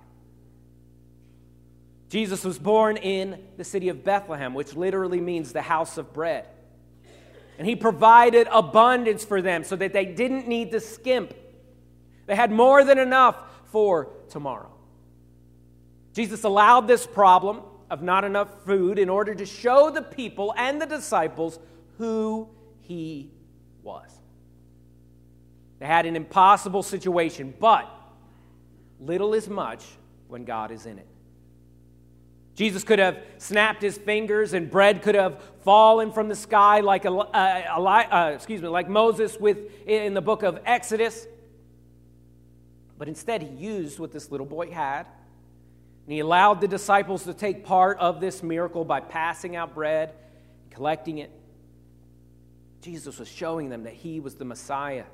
Jesus 2.08 2.44
was 2.44 2.58
born 2.58 2.96
in 2.96 3.40
the 3.56 3.64
city 3.64 3.88
of 3.88 4.04
Bethlehem, 4.04 4.54
which 4.54 4.74
literally 4.74 5.20
means 5.20 5.52
the 5.52 5.62
house 5.62 5.98
of 5.98 6.12
bread. 6.12 6.46
And 7.58 7.66
he 7.66 7.74
provided 7.74 8.48
abundance 8.52 9.24
for 9.24 9.42
them 9.42 9.64
so 9.64 9.76
that 9.76 9.92
they 9.92 10.04
didn't 10.04 10.46
need 10.46 10.70
to 10.72 10.80
skimp. 10.80 11.34
They 12.26 12.36
had 12.36 12.50
more 12.50 12.84
than 12.84 12.98
enough 12.98 13.36
for 13.76 14.08
tomorrow. 14.30 14.72
Jesus 16.14 16.44
allowed 16.44 16.88
this 16.88 17.06
problem 17.06 17.60
of 17.90 18.00
not 18.00 18.24
enough 18.24 18.64
food 18.64 18.98
in 18.98 19.10
order 19.10 19.34
to 19.34 19.44
show 19.44 19.90
the 19.90 20.00
people 20.00 20.54
and 20.56 20.80
the 20.80 20.86
disciples 20.86 21.58
who 21.98 22.48
he 22.80 23.30
was. 23.82 24.10
They 25.78 25.84
had 25.84 26.06
an 26.06 26.16
impossible 26.16 26.82
situation, 26.82 27.52
but 27.60 27.86
little 28.98 29.34
is 29.34 29.46
much 29.46 29.84
when 30.28 30.46
God 30.46 30.70
is 30.70 30.86
in 30.86 30.98
it. 30.98 31.06
Jesus 32.54 32.82
could 32.82 32.98
have 32.98 33.18
snapped 33.36 33.82
his 33.82 33.98
fingers 33.98 34.54
and 34.54 34.70
bread 34.70 35.02
could 35.02 35.16
have 35.16 35.42
fallen 35.64 36.12
from 36.12 36.30
the 36.30 36.34
sky 36.34 36.80
like, 36.80 37.04
uh, 37.04 37.10
uh, 37.10 38.32
excuse 38.34 38.62
me, 38.62 38.68
like 38.68 38.88
Moses 38.88 39.38
with, 39.38 39.86
in 39.86 40.14
the 40.14 40.22
book 40.22 40.44
of 40.44 40.60
Exodus. 40.64 41.26
But 42.98 43.08
instead, 43.08 43.42
he 43.42 43.48
used 43.48 43.98
what 43.98 44.12
this 44.12 44.30
little 44.30 44.46
boy 44.46 44.70
had. 44.70 45.06
And 46.06 46.12
he 46.12 46.20
allowed 46.20 46.60
the 46.60 46.68
disciples 46.68 47.24
to 47.24 47.34
take 47.34 47.64
part 47.64 47.98
of 47.98 48.20
this 48.20 48.42
miracle 48.42 48.84
by 48.84 49.00
passing 49.00 49.56
out 49.56 49.74
bread, 49.74 50.12
collecting 50.70 51.18
it. 51.18 51.30
Jesus 52.80 53.18
was 53.18 53.28
showing 53.28 53.68
them 53.68 53.82
that 53.82 53.94
he 53.94 54.20
was 54.20 54.36
the 54.36 54.44
Messiah 54.44 55.04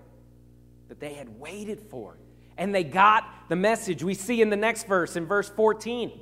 that 0.89 1.01
they 1.01 1.15
had 1.15 1.41
waited 1.41 1.81
for. 1.81 2.19
And 2.59 2.75
they 2.75 2.85
got 2.85 3.25
the 3.49 3.57
message. 3.57 4.03
We 4.03 4.12
see 4.12 4.43
in 4.43 4.51
the 4.51 4.57
next 4.57 4.87
verse, 4.87 5.17
in 5.17 5.25
verse 5.25 5.49
14, 5.49 6.12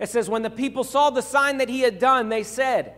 it 0.00 0.08
says, 0.08 0.28
When 0.28 0.42
the 0.42 0.50
people 0.50 0.82
saw 0.82 1.10
the 1.10 1.22
sign 1.22 1.58
that 1.58 1.68
he 1.68 1.82
had 1.82 2.00
done, 2.00 2.28
they 2.28 2.42
said, 2.42 2.94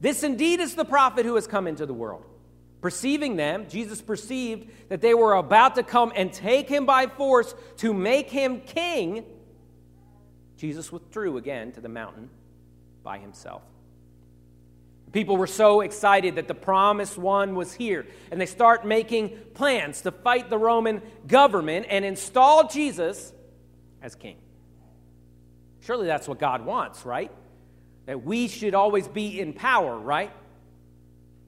This 0.00 0.22
indeed 0.22 0.60
is 0.60 0.76
the 0.76 0.84
prophet 0.84 1.26
who 1.26 1.34
has 1.34 1.48
come 1.48 1.66
into 1.66 1.84
the 1.84 1.94
world. 1.94 2.24
Perceiving 2.80 3.36
them, 3.36 3.66
Jesus 3.68 4.00
perceived 4.00 4.70
that 4.88 5.00
they 5.00 5.14
were 5.14 5.34
about 5.34 5.74
to 5.74 5.82
come 5.82 6.12
and 6.14 6.32
take 6.32 6.68
him 6.68 6.86
by 6.86 7.06
force 7.06 7.54
to 7.78 7.92
make 7.92 8.30
him 8.30 8.60
king. 8.60 9.24
Jesus 10.56 10.92
withdrew 10.92 11.36
again 11.36 11.72
to 11.72 11.80
the 11.80 11.88
mountain 11.88 12.30
by 13.02 13.18
himself. 13.18 13.62
People 15.12 15.36
were 15.36 15.46
so 15.46 15.80
excited 15.80 16.36
that 16.36 16.48
the 16.48 16.54
promised 16.54 17.16
one 17.16 17.54
was 17.54 17.72
here, 17.72 18.06
and 18.30 18.40
they 18.40 18.46
start 18.46 18.86
making 18.86 19.36
plans 19.54 20.02
to 20.02 20.10
fight 20.10 20.50
the 20.50 20.58
Roman 20.58 21.00
government 21.26 21.86
and 21.88 22.04
install 22.04 22.68
Jesus 22.68 23.32
as 24.02 24.14
king. 24.14 24.36
Surely 25.80 26.06
that's 26.06 26.28
what 26.28 26.38
God 26.38 26.64
wants, 26.66 27.06
right? 27.06 27.32
That 28.06 28.22
we 28.22 28.48
should 28.48 28.74
always 28.74 29.08
be 29.08 29.40
in 29.40 29.54
power, 29.54 29.98
right? 29.98 30.30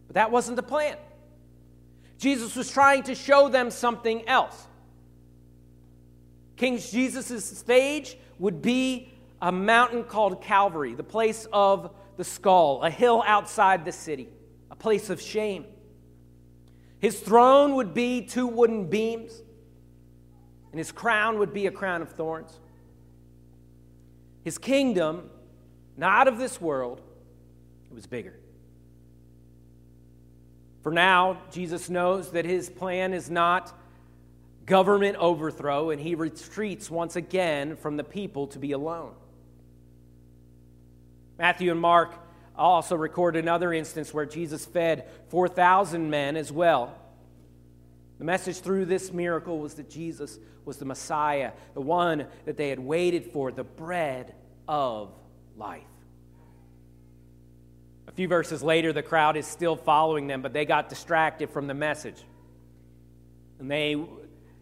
But 0.06 0.14
that 0.14 0.30
wasn't 0.30 0.56
the 0.56 0.62
plan. 0.62 0.96
Jesus 2.20 2.54
was 2.54 2.70
trying 2.70 3.02
to 3.04 3.14
show 3.14 3.48
them 3.48 3.70
something 3.70 4.28
else. 4.28 4.66
King 6.56 6.78
Jesus' 6.78 7.58
stage 7.58 8.14
would 8.38 8.60
be 8.60 9.10
a 9.40 9.50
mountain 9.50 10.04
called 10.04 10.42
Calvary, 10.42 10.94
the 10.94 11.02
place 11.02 11.46
of 11.50 11.94
the 12.18 12.24
skull, 12.24 12.82
a 12.82 12.90
hill 12.90 13.24
outside 13.26 13.86
the 13.86 13.92
city, 13.92 14.28
a 14.70 14.76
place 14.76 15.08
of 15.08 15.18
shame. 15.18 15.64
His 16.98 17.18
throne 17.18 17.76
would 17.76 17.94
be 17.94 18.20
two 18.20 18.46
wooden 18.46 18.90
beams, 18.90 19.32
and 20.72 20.78
his 20.78 20.92
crown 20.92 21.38
would 21.38 21.54
be 21.54 21.66
a 21.68 21.70
crown 21.70 22.02
of 22.02 22.10
thorns. 22.10 22.60
His 24.44 24.58
kingdom, 24.58 25.30
not 25.96 26.28
of 26.28 26.36
this 26.36 26.60
world, 26.60 27.00
it 27.90 27.94
was 27.94 28.06
bigger. 28.06 28.34
For 30.82 30.92
now, 30.92 31.38
Jesus 31.50 31.90
knows 31.90 32.32
that 32.32 32.44
his 32.44 32.70
plan 32.70 33.12
is 33.12 33.30
not 33.30 33.72
government 34.64 35.16
overthrow, 35.16 35.90
and 35.90 36.00
he 36.00 36.14
retreats 36.14 36.90
once 36.90 37.16
again 37.16 37.76
from 37.76 37.96
the 37.96 38.04
people 38.04 38.46
to 38.48 38.58
be 38.58 38.72
alone. 38.72 39.12
Matthew 41.38 41.70
and 41.70 41.80
Mark 41.80 42.14
also 42.56 42.94
record 42.94 43.36
another 43.36 43.72
instance 43.72 44.14
where 44.14 44.26
Jesus 44.26 44.64
fed 44.64 45.08
4,000 45.28 46.08
men 46.08 46.36
as 46.36 46.52
well. 46.52 46.96
The 48.18 48.24
message 48.24 48.60
through 48.60 48.84
this 48.84 49.12
miracle 49.12 49.58
was 49.58 49.74
that 49.74 49.90
Jesus 49.90 50.38
was 50.64 50.76
the 50.76 50.84
Messiah, 50.84 51.52
the 51.74 51.80
one 51.80 52.26
that 52.44 52.56
they 52.56 52.68
had 52.68 52.78
waited 52.78 53.32
for, 53.32 53.50
the 53.50 53.64
bread 53.64 54.34
of 54.68 55.12
life. 55.56 55.89
A 58.10 58.12
few 58.12 58.28
verses 58.28 58.62
later, 58.62 58.92
the 58.92 59.02
crowd 59.02 59.38
is 59.38 59.46
still 59.46 59.76
following 59.76 60.26
them, 60.26 60.42
but 60.42 60.52
they 60.52 60.66
got 60.66 60.90
distracted 60.90 61.48
from 61.48 61.66
the 61.66 61.74
message. 61.74 62.22
And 63.58 63.70
they, 63.70 64.04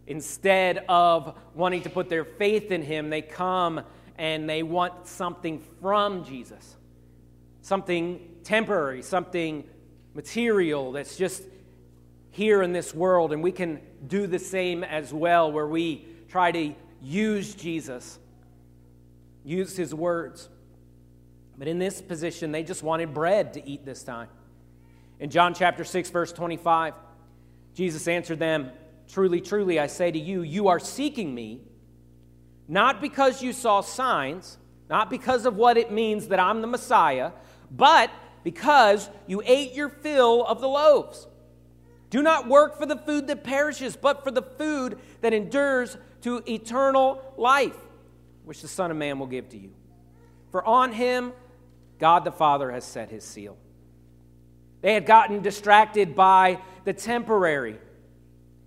instead 0.06 0.84
of 0.88 1.34
wanting 1.54 1.82
to 1.82 1.90
put 1.90 2.08
their 2.08 2.24
faith 2.24 2.70
in 2.70 2.82
him, 2.82 3.10
they 3.10 3.22
come 3.22 3.80
and 4.16 4.48
they 4.48 4.62
want 4.62 5.06
something 5.06 5.60
from 5.80 6.24
Jesus 6.24 6.76
something 7.68 8.18
temporary, 8.44 9.02
something 9.02 9.62
material 10.14 10.90
that's 10.92 11.16
just 11.16 11.42
here 12.30 12.62
in 12.62 12.72
this 12.72 12.94
world. 12.94 13.30
And 13.30 13.42
we 13.42 13.52
can 13.52 13.80
do 14.06 14.26
the 14.26 14.38
same 14.38 14.82
as 14.82 15.12
well, 15.12 15.52
where 15.52 15.66
we 15.66 16.06
try 16.28 16.50
to 16.50 16.74
use 17.02 17.54
Jesus, 17.54 18.18
use 19.44 19.76
his 19.76 19.94
words. 19.94 20.48
But 21.58 21.66
in 21.66 21.78
this 21.78 22.00
position, 22.00 22.52
they 22.52 22.62
just 22.62 22.82
wanted 22.82 23.12
bread 23.12 23.54
to 23.54 23.68
eat 23.68 23.84
this 23.84 24.04
time. 24.04 24.28
In 25.18 25.28
John 25.28 25.54
chapter 25.54 25.82
6, 25.82 26.10
verse 26.10 26.32
25, 26.32 26.94
Jesus 27.74 28.06
answered 28.06 28.38
them, 28.38 28.70
Truly, 29.08 29.40
truly, 29.40 29.80
I 29.80 29.88
say 29.88 30.12
to 30.12 30.18
you, 30.18 30.42
you 30.42 30.68
are 30.68 30.78
seeking 30.78 31.34
me, 31.34 31.60
not 32.68 33.00
because 33.00 33.42
you 33.42 33.52
saw 33.52 33.80
signs, 33.80 34.58
not 34.88 35.10
because 35.10 35.46
of 35.46 35.56
what 35.56 35.76
it 35.76 35.90
means 35.90 36.28
that 36.28 36.38
I'm 36.38 36.60
the 36.60 36.66
Messiah, 36.66 37.32
but 37.70 38.10
because 38.44 39.10
you 39.26 39.42
ate 39.44 39.72
your 39.72 39.88
fill 39.88 40.44
of 40.46 40.60
the 40.60 40.68
loaves. 40.68 41.26
Do 42.10 42.22
not 42.22 42.48
work 42.48 42.78
for 42.78 42.86
the 42.86 42.96
food 42.96 43.26
that 43.26 43.42
perishes, 43.42 43.96
but 43.96 44.22
for 44.22 44.30
the 44.30 44.42
food 44.42 44.98
that 45.22 45.32
endures 45.32 45.96
to 46.22 46.42
eternal 46.48 47.34
life, 47.36 47.76
which 48.44 48.62
the 48.62 48.68
Son 48.68 48.90
of 48.90 48.96
Man 48.96 49.18
will 49.18 49.26
give 49.26 49.48
to 49.50 49.58
you. 49.58 49.72
For 50.50 50.64
on 50.64 50.92
him 50.92 51.32
God 51.98 52.24
the 52.24 52.32
Father 52.32 52.70
has 52.70 52.84
set 52.84 53.10
his 53.10 53.24
seal. 53.24 53.56
They 54.80 54.94
had 54.94 55.06
gotten 55.06 55.42
distracted 55.42 56.14
by 56.14 56.60
the 56.84 56.92
temporary 56.92 57.78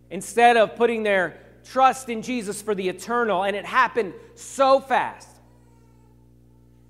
instead 0.09 0.57
of 0.57 0.75
putting 0.75 1.03
their 1.03 1.39
trust 1.63 2.09
in 2.09 2.21
Jesus 2.21 2.61
for 2.61 2.75
the 2.75 2.89
eternal, 2.89 3.43
and 3.43 3.55
it 3.55 3.65
happened 3.65 4.13
so 4.35 4.79
fast. 4.79 5.29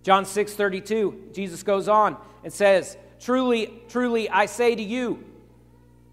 John 0.03 0.25
6 0.25 0.53
32, 0.53 1.29
Jesus 1.33 1.62
goes 1.62 1.88
on 1.88 2.17
and 2.43 2.51
says, 2.51 2.98
Truly, 3.19 3.81
truly, 3.88 4.29
I 4.29 4.48
say 4.48 4.74
to 4.74 4.81
you, 4.81 5.24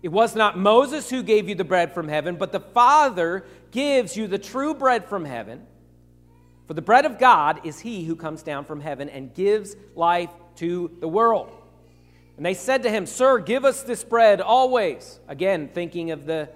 it 0.03 0.09
was 0.09 0.37
not 0.37 0.59
Moses 0.59 1.09
who 1.09 1.23
gave 1.23 1.49
you 1.49 1.55
the 1.55 1.65
bread 1.65 1.93
from 1.93 2.09
heaven, 2.09 2.37
but 2.37 2.53
the 2.53 2.61
Father 2.61 3.45
gives 3.71 4.17
you 4.17 4.27
the 4.27 4.39
true 4.39 4.75
bread 4.75 5.07
from 5.07 5.25
heaven. 5.25 5.67
For 6.69 6.75
the 6.75 6.83
bread 6.83 7.07
of 7.07 7.19
God 7.19 7.63
is 7.65 7.81
he 7.81 8.05
who 8.05 8.15
comes 8.15 8.43
down 8.43 8.67
from 8.67 8.81
heaven 8.81 9.09
and 9.09 9.35
gives 9.35 9.75
life 9.97 10.31
to 10.57 10.91
the 11.01 11.09
world. 11.09 11.51
And 12.37 12.47
they 12.47 12.55
said 12.55 12.85
to 12.85 12.91
him, 12.91 13.07
Sir, 13.07 13.39
give 13.39 13.65
us 13.65 13.83
this 13.83 14.05
bread 14.05 14.41
always. 14.41 15.19
Again, 15.27 15.71
thinking 15.73 16.13
of 16.13 16.27
the, 16.27 16.49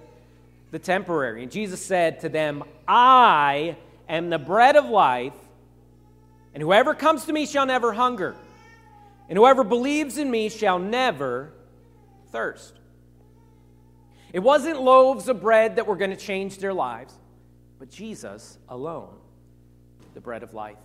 the 0.71 0.79
temporary. 0.79 1.43
And 1.43 1.51
Jesus 1.51 1.85
said 1.85 2.21
to 2.21 2.29
them, 2.29 2.63
I 2.87 3.75
am 4.07 4.29
the 4.29 4.39
bread 4.39 4.77
of 4.77 4.85
life. 4.85 5.33
And 6.53 6.61
whoever 6.61 6.93
comes 6.93 7.25
to 7.25 7.33
me 7.33 7.45
shall 7.47 7.65
never 7.65 7.93
hunger, 7.93 8.35
and 9.27 9.37
whoever 9.37 9.63
believes 9.63 10.19
in 10.19 10.29
me 10.29 10.49
shall 10.49 10.77
never 10.77 11.51
thirst. 12.31 12.75
It 14.31 14.39
wasn't 14.39 14.79
loaves 14.79 15.27
of 15.27 15.41
bread 15.41 15.77
that 15.77 15.87
were 15.87 15.95
going 15.95 16.11
to 16.11 16.15
change 16.15 16.59
their 16.59 16.73
lives, 16.73 17.15
but 17.79 17.89
Jesus 17.89 18.59
alone, 18.69 19.15
the 20.13 20.21
bread 20.21 20.43
of 20.43 20.53
life. 20.53 20.77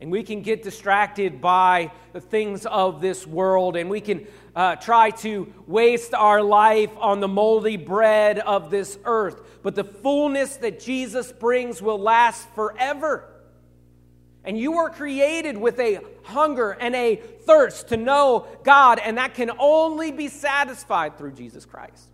And 0.00 0.10
we 0.10 0.22
can 0.22 0.40
get 0.40 0.62
distracted 0.62 1.42
by 1.42 1.92
the 2.14 2.20
things 2.20 2.64
of 2.64 3.02
this 3.02 3.26
world, 3.26 3.76
and 3.76 3.90
we 3.90 4.00
can 4.00 4.26
uh, 4.56 4.76
try 4.76 5.10
to 5.10 5.52
waste 5.66 6.14
our 6.14 6.42
life 6.42 6.90
on 6.98 7.20
the 7.20 7.28
moldy 7.28 7.76
bread 7.76 8.38
of 8.38 8.70
this 8.70 8.98
earth. 9.04 9.42
But 9.62 9.74
the 9.74 9.84
fullness 9.84 10.56
that 10.56 10.80
Jesus 10.80 11.32
brings 11.32 11.82
will 11.82 11.98
last 11.98 12.48
forever. 12.54 13.26
And 14.42 14.58
you 14.58 14.72
were 14.72 14.88
created 14.88 15.58
with 15.58 15.78
a 15.78 16.00
hunger 16.22 16.70
and 16.70 16.96
a 16.96 17.16
thirst 17.16 17.88
to 17.88 17.98
know 17.98 18.46
God, 18.64 18.98
and 18.98 19.18
that 19.18 19.34
can 19.34 19.50
only 19.58 20.12
be 20.12 20.28
satisfied 20.28 21.18
through 21.18 21.32
Jesus 21.32 21.66
Christ. 21.66 22.08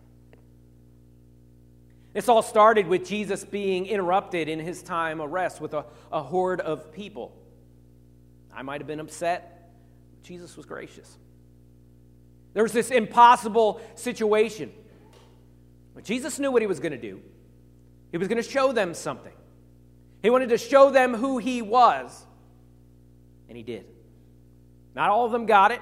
This 2.17 2.29
all 2.29 2.41
started 2.41 2.87
with 2.87 3.07
Jesus 3.07 3.45
being 3.45 3.85
interrupted 3.85 4.49
in 4.49 4.57
his 4.59 4.81
time 4.81 5.21
of 5.21 5.29
rest 5.29 5.61
with 5.61 5.75
a, 5.75 5.85
a 6.11 6.23
horde 6.23 6.61
of 6.61 6.91
people. 6.91 7.31
I 8.51 8.63
might 8.63 8.81
have 8.81 8.87
been 8.87 8.99
upset. 8.99 9.71
Jesus 10.23 10.57
was 10.57 10.65
gracious. 10.65 11.15
There 12.55 12.63
was 12.63 12.71
this 12.71 12.89
impossible 12.89 13.81
situation. 13.93 14.71
But 15.93 16.05
Jesus 16.05 16.39
knew 16.39 16.49
what 16.49 16.63
he 16.63 16.67
was 16.67 16.79
going 16.79 16.93
to 16.93 16.97
do. 16.97 17.21
He 18.11 18.17
was 18.17 18.27
going 18.27 18.41
to 18.41 18.49
show 18.49 18.71
them 18.71 18.95
something. 18.95 19.35
He 20.23 20.31
wanted 20.31 20.49
to 20.49 20.57
show 20.57 20.89
them 20.89 21.13
who 21.13 21.37
he 21.37 21.61
was, 21.61 22.25
and 23.47 23.55
he 23.55 23.61
did. 23.61 23.85
Not 24.95 25.11
all 25.11 25.27
of 25.27 25.31
them 25.31 25.45
got 25.45 25.69
it. 25.69 25.81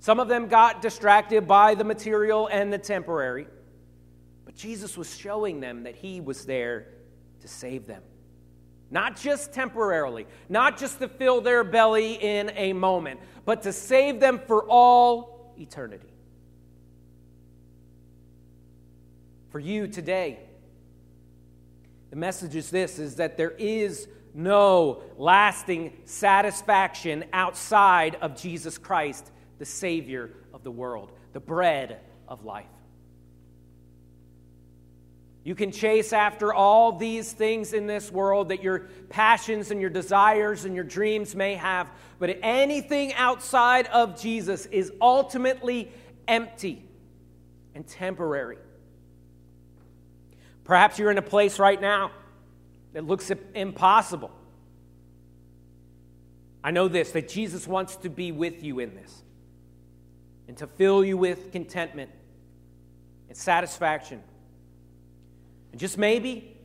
Some 0.00 0.18
of 0.18 0.26
them 0.26 0.48
got 0.48 0.82
distracted 0.82 1.46
by 1.46 1.76
the 1.76 1.84
material 1.84 2.48
and 2.48 2.72
the 2.72 2.78
temporary. 2.78 3.46
But 4.54 4.60
Jesus 4.60 4.96
was 4.96 5.16
showing 5.16 5.60
them 5.60 5.82
that 5.84 5.96
he 5.96 6.20
was 6.20 6.46
there 6.46 6.86
to 7.40 7.48
save 7.48 7.86
them. 7.86 8.02
Not 8.90 9.16
just 9.16 9.52
temporarily, 9.52 10.26
not 10.48 10.78
just 10.78 11.00
to 11.00 11.08
fill 11.08 11.40
their 11.40 11.64
belly 11.64 12.14
in 12.14 12.50
a 12.54 12.72
moment, 12.72 13.20
but 13.44 13.62
to 13.62 13.72
save 13.72 14.20
them 14.20 14.40
for 14.46 14.64
all 14.68 15.54
eternity. 15.58 16.12
For 19.50 19.58
you 19.58 19.88
today, 19.88 20.38
the 22.10 22.16
message 22.16 22.54
is 22.54 22.70
this 22.70 22.98
is 22.98 23.16
that 23.16 23.36
there 23.36 23.52
is 23.52 24.08
no 24.34 25.02
lasting 25.16 25.92
satisfaction 26.04 27.24
outside 27.32 28.16
of 28.16 28.36
Jesus 28.36 28.78
Christ, 28.78 29.30
the 29.58 29.64
Savior 29.64 30.30
of 30.52 30.64
the 30.64 30.70
world, 30.70 31.12
the 31.32 31.40
bread 31.40 32.00
of 32.28 32.44
life. 32.44 32.66
You 35.44 35.54
can 35.54 35.72
chase 35.72 36.14
after 36.14 36.54
all 36.54 36.92
these 36.92 37.30
things 37.32 37.74
in 37.74 37.86
this 37.86 38.10
world 38.10 38.48
that 38.48 38.62
your 38.62 38.88
passions 39.10 39.70
and 39.70 39.78
your 39.78 39.90
desires 39.90 40.64
and 40.64 40.74
your 40.74 40.84
dreams 40.84 41.36
may 41.36 41.54
have, 41.54 41.90
but 42.18 42.38
anything 42.42 43.12
outside 43.12 43.86
of 43.88 44.18
Jesus 44.18 44.64
is 44.66 44.90
ultimately 45.02 45.92
empty 46.26 46.82
and 47.74 47.86
temporary. 47.86 48.56
Perhaps 50.64 50.98
you're 50.98 51.10
in 51.10 51.18
a 51.18 51.22
place 51.22 51.58
right 51.58 51.80
now 51.80 52.10
that 52.94 53.04
looks 53.04 53.30
impossible. 53.54 54.30
I 56.62 56.70
know 56.70 56.88
this 56.88 57.10
that 57.10 57.28
Jesus 57.28 57.68
wants 57.68 57.96
to 57.96 58.08
be 58.08 58.32
with 58.32 58.64
you 58.64 58.78
in 58.78 58.94
this 58.94 59.22
and 60.48 60.56
to 60.56 60.66
fill 60.66 61.04
you 61.04 61.18
with 61.18 61.52
contentment 61.52 62.10
and 63.28 63.36
satisfaction. 63.36 64.22
And 65.74 65.80
just 65.80 65.98
maybe, 65.98 66.56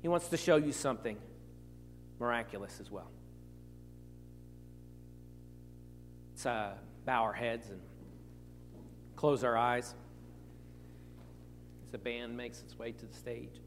he 0.00 0.08
wants 0.08 0.28
to 0.28 0.38
show 0.38 0.56
you 0.56 0.72
something 0.72 1.18
miraculous 2.18 2.80
as 2.80 2.90
well. 2.90 3.10
Let's 6.30 6.46
uh, 6.46 6.72
bow 7.04 7.24
our 7.24 7.34
heads 7.34 7.68
and 7.68 7.78
close 9.16 9.44
our 9.44 9.54
eyes 9.54 9.94
as 11.84 11.90
the 11.90 11.98
band 11.98 12.34
makes 12.34 12.62
its 12.62 12.78
way 12.78 12.92
to 12.92 13.04
the 13.04 13.12
stage. 13.12 13.60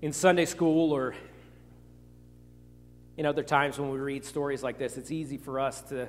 In 0.00 0.14
Sunday 0.14 0.46
school 0.46 0.92
or 0.92 1.14
in 3.18 3.26
other 3.26 3.42
times 3.42 3.78
when 3.78 3.90
we 3.90 3.98
read 3.98 4.24
stories 4.24 4.62
like 4.62 4.78
this, 4.78 4.96
it's 4.96 5.10
easy 5.10 5.36
for 5.36 5.60
us 5.60 5.82
to, 5.90 6.08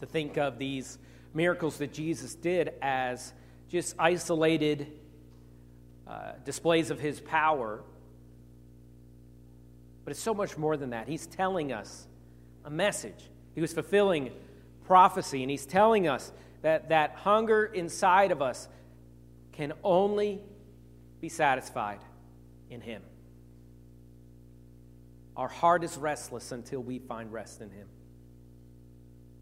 to 0.00 0.06
think 0.06 0.36
of 0.36 0.58
these 0.58 0.98
miracles 1.34 1.78
that 1.78 1.92
Jesus 1.92 2.34
did 2.34 2.72
as 2.80 3.32
just 3.68 3.94
isolated 3.98 4.86
uh, 6.06 6.32
displays 6.44 6.90
of 6.90 6.98
his 6.98 7.20
power. 7.20 7.82
But 10.04 10.12
it's 10.12 10.20
so 10.20 10.34
much 10.34 10.56
more 10.56 10.76
than 10.76 10.90
that. 10.90 11.06
He's 11.06 11.26
telling 11.26 11.72
us 11.72 12.06
a 12.64 12.70
message. 12.70 13.30
He 13.54 13.60
was 13.60 13.72
fulfilling 13.72 14.30
prophecy, 14.84 15.42
and 15.42 15.50
he's 15.50 15.66
telling 15.66 16.08
us 16.08 16.32
that 16.62 16.88
that 16.88 17.12
hunger 17.16 17.66
inside 17.66 18.32
of 18.32 18.40
us 18.40 18.68
can 19.52 19.72
only 19.84 20.40
be 21.20 21.28
satisfied 21.28 21.98
in 22.70 22.80
him. 22.80 23.02
Our 25.36 25.48
heart 25.48 25.84
is 25.84 25.96
restless 25.96 26.52
until 26.52 26.80
we 26.80 26.98
find 26.98 27.32
rest 27.32 27.60
in 27.60 27.70
him. 27.70 27.86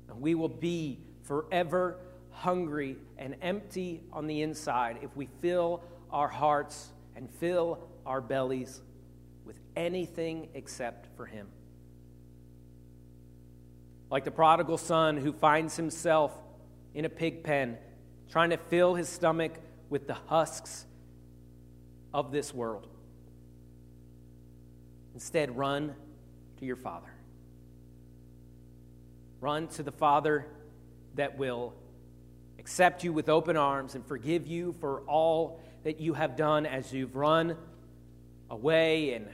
And 0.08 0.20
we 0.20 0.34
will 0.34 0.48
be 0.48 0.98
forever 1.22 1.98
hungry 2.30 2.96
and 3.18 3.36
empty 3.42 4.02
on 4.12 4.26
the 4.26 4.42
inside 4.42 4.98
if 5.02 5.14
we 5.16 5.28
fill 5.40 5.82
our 6.10 6.28
hearts 6.28 6.90
and 7.16 7.30
fill 7.30 7.78
our 8.04 8.20
bellies 8.20 8.82
with 9.44 9.58
anything 9.74 10.48
except 10.54 11.08
for 11.16 11.26
Him. 11.26 11.48
Like 14.10 14.24
the 14.24 14.30
prodigal 14.30 14.78
son 14.78 15.16
who 15.16 15.32
finds 15.32 15.76
himself 15.76 16.32
in 16.94 17.04
a 17.04 17.08
pig 17.08 17.42
pen, 17.42 17.76
trying 18.30 18.50
to 18.50 18.56
fill 18.56 18.94
his 18.94 19.08
stomach 19.08 19.52
with 19.90 20.06
the 20.06 20.14
husks 20.14 20.86
of 22.14 22.32
this 22.32 22.54
world. 22.54 22.86
Instead, 25.14 25.56
run 25.56 25.94
to 26.58 26.64
your 26.64 26.76
Father. 26.76 27.15
Run 29.46 29.68
to 29.68 29.84
the 29.84 29.92
Father 29.92 30.44
that 31.14 31.38
will 31.38 31.72
accept 32.58 33.04
you 33.04 33.12
with 33.12 33.28
open 33.28 33.56
arms 33.56 33.94
and 33.94 34.04
forgive 34.04 34.44
you 34.48 34.74
for 34.80 35.02
all 35.02 35.60
that 35.84 36.00
you 36.00 36.14
have 36.14 36.34
done 36.34 36.66
as 36.66 36.92
you've 36.92 37.14
run 37.14 37.56
away 38.50 39.14
and 39.14 39.28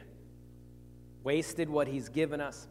wasted 1.25 1.71
what 1.71 1.89
He's 1.89 2.11
given 2.11 2.43
us. 2.43 2.69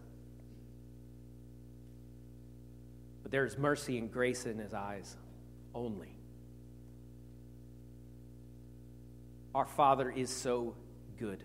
But 3.23 3.31
there 3.31 3.45
is 3.47 3.57
mercy 3.57 3.97
and 3.97 4.13
grace 4.13 4.45
in 4.45 4.59
His 4.59 4.75
eyes 4.75 5.17
only. 5.73 6.15
Our 9.55 9.65
Father 9.65 10.11
is 10.11 10.29
so 10.29 10.75
good. 11.17 11.43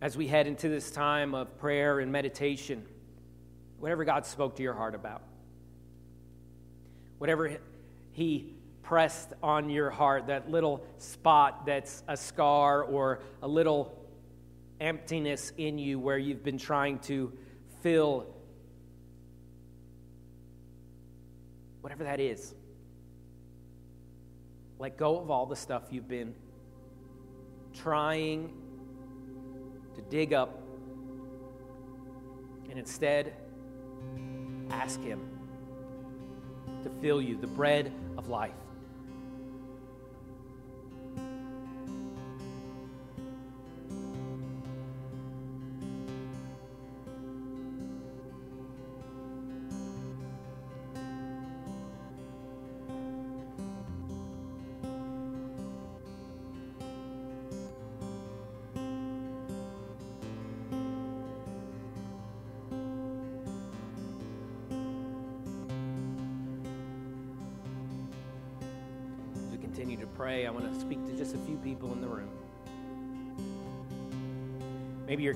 As 0.00 0.16
we 0.16 0.28
head 0.28 0.46
into 0.46 0.68
this 0.68 0.90
time 0.92 1.34
of 1.34 1.58
prayer 1.58 1.98
and 1.98 2.12
meditation, 2.12 2.84
whatever 3.80 4.04
God 4.04 4.24
spoke 4.24 4.54
to 4.56 4.62
your 4.62 4.74
heart 4.74 4.94
about, 4.94 5.22
whatever 7.18 7.58
He 8.12 8.54
pressed 8.82 9.32
on 9.42 9.70
your 9.70 9.90
heart, 9.90 10.28
that 10.28 10.50
little 10.50 10.84
spot 10.98 11.66
that's 11.66 12.04
a 12.06 12.16
scar 12.16 12.84
or 12.84 13.20
a 13.42 13.48
little 13.48 13.92
emptiness 14.80 15.52
in 15.58 15.78
you 15.78 15.98
where 15.98 16.16
you've 16.16 16.44
been 16.44 16.58
trying 16.58 17.00
to 17.00 17.32
fill, 17.82 18.26
whatever 21.80 22.04
that 22.04 22.20
is. 22.20 22.54
Let 24.78 24.96
go 24.96 25.18
of 25.18 25.28
all 25.28 25.46
the 25.46 25.56
stuff 25.56 25.82
you've 25.90 26.08
been 26.08 26.34
trying 27.74 28.52
to 29.98 30.04
dig 30.10 30.32
up 30.32 30.62
and 32.70 32.78
instead 32.78 33.34
ask 34.70 35.00
Him 35.00 35.20
to 36.84 36.90
fill 37.02 37.20
you 37.20 37.36
the 37.36 37.48
bread 37.48 37.92
of 38.16 38.28
life. 38.28 38.54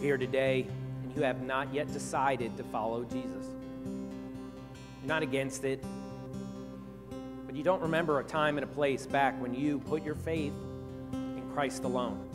Here 0.02 0.18
today 0.18 0.66
and 1.04 1.14
you 1.16 1.22
have 1.22 1.42
not 1.42 1.72
yet 1.72 1.92
decided 1.92 2.56
to 2.56 2.64
follow 2.64 3.04
Jesus. 3.04 3.46
You're 5.00 5.08
not 5.08 5.22
against 5.22 5.64
it, 5.64 5.82
but 7.46 7.54
you 7.54 7.62
don't 7.62 7.80
remember 7.80 8.18
a 8.18 8.24
time 8.24 8.58
and 8.58 8.64
a 8.64 8.66
place 8.66 9.06
back 9.06 9.40
when 9.40 9.54
you 9.54 9.78
put 9.78 10.02
your 10.02 10.16
faith 10.16 10.52
in 11.12 11.42
Christ 11.54 11.84
alone 11.84 12.28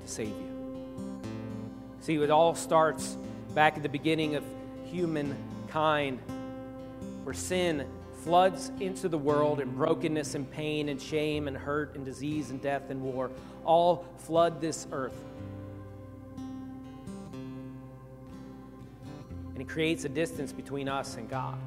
to 0.00 0.08
save 0.08 0.28
you. 0.28 1.20
See, 2.00 2.14
it 2.14 2.30
all 2.30 2.54
starts 2.54 3.18
back 3.52 3.76
at 3.76 3.82
the 3.82 3.88
beginning 3.88 4.36
of 4.36 4.44
humankind, 4.84 6.20
where 7.24 7.34
sin 7.34 7.84
floods 8.22 8.70
into 8.78 9.08
the 9.08 9.18
world, 9.18 9.60
and 9.60 9.74
brokenness 9.74 10.36
and 10.36 10.48
pain 10.50 10.88
and 10.88 11.02
shame 11.02 11.48
and 11.48 11.56
hurt 11.56 11.96
and 11.96 12.04
disease 12.04 12.50
and 12.50 12.62
death 12.62 12.90
and 12.90 13.02
war 13.02 13.30
all 13.64 14.06
flood 14.18 14.60
this 14.60 14.86
earth. 14.92 15.24
Creates 19.68 20.04
a 20.04 20.08
distance 20.08 20.52
between 20.52 20.88
us 20.88 21.16
and 21.16 21.28
God. 21.28 21.58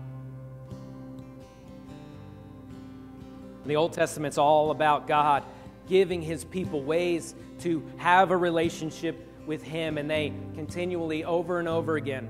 The 3.65 3.75
Old 3.75 3.93
Testament's 3.93 4.37
all 4.37 4.71
about 4.71 5.07
God 5.07 5.43
giving 5.87 6.21
his 6.21 6.43
people 6.43 6.83
ways 6.83 7.35
to 7.59 7.83
have 7.97 8.31
a 8.31 8.37
relationship 8.37 9.27
with 9.45 9.63
him, 9.63 9.97
and 9.97 10.09
they 10.09 10.33
continually, 10.55 11.23
over 11.23 11.59
and 11.59 11.67
over 11.67 11.95
again, 11.95 12.29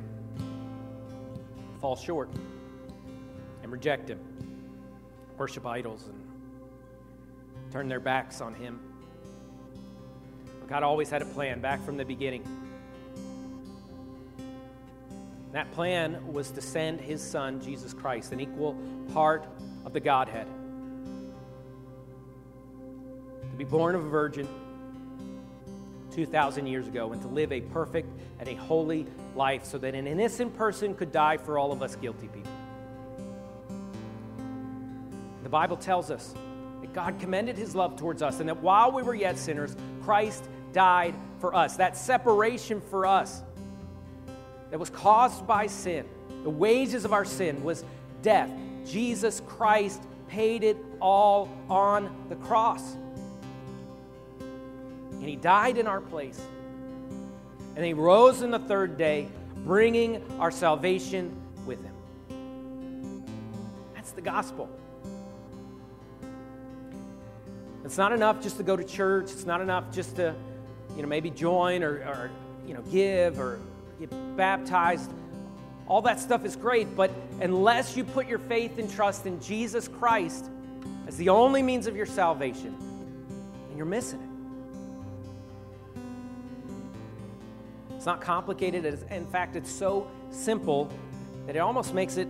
fall 1.82 1.96
short 1.96 2.30
and 3.64 3.72
reject 3.72 4.10
Him, 4.10 4.20
worship 5.38 5.66
idols, 5.66 6.06
and 6.08 7.72
turn 7.72 7.88
their 7.88 8.00
backs 8.00 8.40
on 8.40 8.54
Him. 8.54 8.80
But 10.60 10.70
God 10.70 10.84
always 10.84 11.10
had 11.10 11.22
a 11.22 11.26
plan 11.26 11.60
back 11.60 11.84
from 11.84 11.98
the 11.98 12.06
beginning. 12.06 12.44
That 15.52 15.72
plan 15.74 16.32
was 16.32 16.52
to 16.52 16.62
send 16.62 17.02
His 17.02 17.22
Son, 17.22 17.62
Jesus 17.62 17.94
Christ, 17.94 18.32
an 18.32 18.40
equal 18.40 18.78
part 19.14 19.46
of 19.86 19.92
the 19.94 20.00
Godhead, 20.00 20.48
to 23.50 23.58
be 23.58 23.66
born 23.66 23.96
of 23.96 24.06
a 24.06 24.10
virgin 24.10 24.48
2,000 26.12 26.68
years 26.68 26.88
ago 26.88 27.12
and 27.12 27.22
to 27.22 27.28
live 27.28 27.52
a 27.52 27.62
perfect 27.62 28.10
and 28.40 28.48
a 28.48 28.56
holy 28.56 29.06
life 29.36 29.66
so 29.66 29.78
that 29.78 29.96
an 29.96 30.08
innocent 30.08 30.56
person 30.56 30.94
could 30.94 31.12
die 31.12 31.38
for 31.38 31.58
all 31.58 31.72
of 31.72 31.82
us 31.82 31.96
guilty 31.96 32.28
people. 32.28 32.52
The 35.44 35.50
Bible 35.50 35.78
tells 35.78 36.12
us 36.12 36.34
that 36.82 36.94
God 36.94 37.20
commended 37.20 37.58
his 37.58 37.76
love 37.76 37.98
towards 37.98 38.22
us 38.22 38.40
and 38.40 38.48
that 38.50 38.62
while 38.62 38.92
we 38.92 39.04
were 39.04 39.16
yet 39.16 39.38
sinners, 39.38 39.76
Christ 40.04 40.44
died 40.74 41.16
for 41.40 41.54
us. 41.56 41.78
That 41.78 41.98
separation 41.98 42.82
for 42.90 43.06
us 43.06 43.42
that 44.72 44.80
was 44.80 44.90
caused 44.90 45.46
by 45.46 45.68
sin, 45.68 46.06
the 46.44 46.50
wages 46.50 47.06
of 47.06 47.14
our 47.14 47.26
sin 47.26 47.64
was 47.64 47.86
death. 48.24 48.50
Jesus 48.86 49.42
Christ 49.46 50.02
paid 50.28 50.64
it 50.64 50.78
all 51.00 51.50
on 51.70 52.26
the 52.30 52.36
cross. 52.38 52.96
And 54.40 55.30
he 55.30 55.36
died 55.36 55.78
in 55.78 55.86
our 55.86 56.02
place. 56.02 56.42
And 57.76 57.86
he 57.86 57.94
rose 57.94 58.42
in 58.42 58.50
the 58.50 58.60
third 58.60 58.98
day, 58.98 59.28
bringing 59.58 60.24
our 60.40 60.50
salvation 60.52 61.36
with 61.66 61.80
him. 61.84 63.24
That's 63.94 64.12
the 64.12 64.22
gospel. 64.22 64.70
It's 67.84 67.98
not 67.98 68.14
enough 68.14 68.42
just 68.42 68.58
to 68.58 68.64
go 68.64 68.76
to 68.76 68.84
church. 68.84 69.32
It's 69.32 69.46
not 69.46 69.62
enough 69.62 69.92
just 69.92 70.16
to, 70.16 70.34
you 70.96 71.02
know, 71.02 71.08
maybe 71.08 71.30
join 71.30 71.84
or, 71.84 71.98
or 71.98 72.32
you 72.66 72.74
know, 72.74 72.82
give 72.84 73.40
or 73.40 73.60
get 74.02 74.36
baptized. 74.38 75.12
All 75.88 76.02
that 76.02 76.20
stuff 76.20 76.44
is 76.46 76.56
great, 76.56 76.96
but 76.96 77.12
unless 77.40 77.96
you 77.96 78.04
put 78.04 78.28
your 78.28 78.40
faith 78.40 78.78
and 78.80 78.92
trust 78.92 79.26
in 79.26 79.40
Jesus 79.42 79.88
Christ 79.88 80.50
as 81.08 81.18
the 81.18 81.30
only 81.30 81.62
means 81.62 81.88
of 81.88 81.96
your 81.96 82.06
salvation, 82.06 82.76
you're 83.76 83.86
missing 83.86 84.20
it. 84.20 84.28
It's 87.96 88.06
not 88.06 88.22
complicated. 88.22 88.86
In 89.12 89.28
fact, 89.28 89.56
it's 89.56 89.70
so 89.70 90.10
simple 90.32 90.92
that 91.46 91.56
it 91.56 91.60
almost 91.60 91.94
makes 91.94 92.18
it 92.18 92.28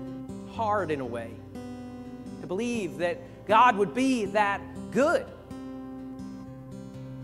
hard 0.51 0.91
in 0.91 0.99
a 0.99 1.05
way 1.05 1.31
to 2.41 2.47
believe 2.47 2.97
that 2.97 3.45
God 3.45 3.77
would 3.77 3.93
be 3.93 4.25
that 4.25 4.61
good. 4.91 5.25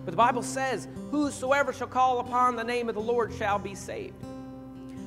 But 0.05 0.11
the 0.11 0.17
Bible 0.17 0.43
says, 0.43 0.87
Whosoever 1.11 1.73
shall 1.73 1.87
call 1.87 2.19
upon 2.19 2.55
the 2.55 2.63
name 2.63 2.87
of 2.87 2.95
the 2.95 3.01
Lord 3.01 3.33
shall 3.33 3.59
be 3.59 3.75
saved. 3.75 4.15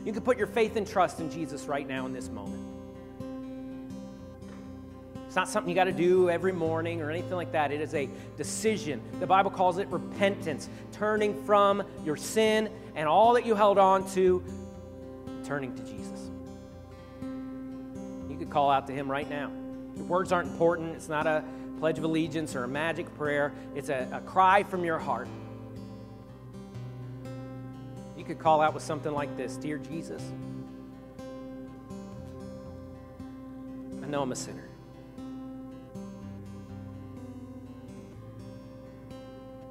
You 0.05 0.13
can 0.13 0.23
put 0.23 0.39
your 0.39 0.47
faith 0.47 0.77
and 0.77 0.87
trust 0.87 1.21
in 1.21 1.31
Jesus 1.31 1.67
right 1.67 1.87
now 1.87 2.07
in 2.07 2.13
this 2.13 2.29
moment. 2.29 2.67
It's 5.27 5.37
not 5.37 5.49
something 5.49 5.69
you 5.69 5.77
got 5.77 5.85
to 5.85 5.93
do 5.93 6.29
every 6.29 6.53
morning 6.53 7.01
or 7.01 7.11
anything 7.11 7.35
like 7.35 7.53
that. 7.53 7.71
It 7.71 7.81
is 7.81 7.95
a 7.95 8.09
decision. 8.37 9.01
The 9.21 9.27
Bible 9.29 9.51
calls 9.51 9.79
it 9.79 9.87
repentance, 9.89 10.69
turning 10.91 11.41
from 11.45 11.85
your 12.05 12.17
sin 12.17 12.69
and 12.97 13.09
all 13.09 13.35
that 13.35 13.47
you 13.47 13.55
held 13.55 13.79
on 13.79 14.11
to 14.15 14.43
turning 15.45 15.73
to 15.77 15.83
Jesus. 15.85 16.31
You 18.29 18.37
could 18.37 18.51
call 18.51 18.71
out 18.71 18.89
to 18.89 18.93
him 18.93 19.09
right 19.09 19.31
now. 19.31 19.53
Your 19.95 20.07
words 20.07 20.33
aren't 20.33 20.51
important. 20.51 20.97
It's 20.97 21.09
not 21.09 21.29
a 21.29 21.45
pledge 21.79 21.99
of 21.99 22.05
allegiance 22.05 22.57
or 22.57 22.65
a 22.65 22.69
magic 22.69 23.13
prayer, 23.17 23.53
it's 23.75 23.89
a, 23.89 24.09
a 24.13 24.21
cry 24.21 24.63
from 24.65 24.85
your 24.85 24.99
heart. 24.99 25.29
Could 28.31 28.38
call 28.38 28.61
out 28.61 28.75
with 28.75 28.85
something 28.85 29.12
like 29.12 29.37
this 29.37 29.57
Dear 29.57 29.77
Jesus, 29.77 30.23
I 34.01 34.07
know 34.07 34.23
I'm 34.23 34.31
a 34.31 34.37
sinner. 34.37 34.69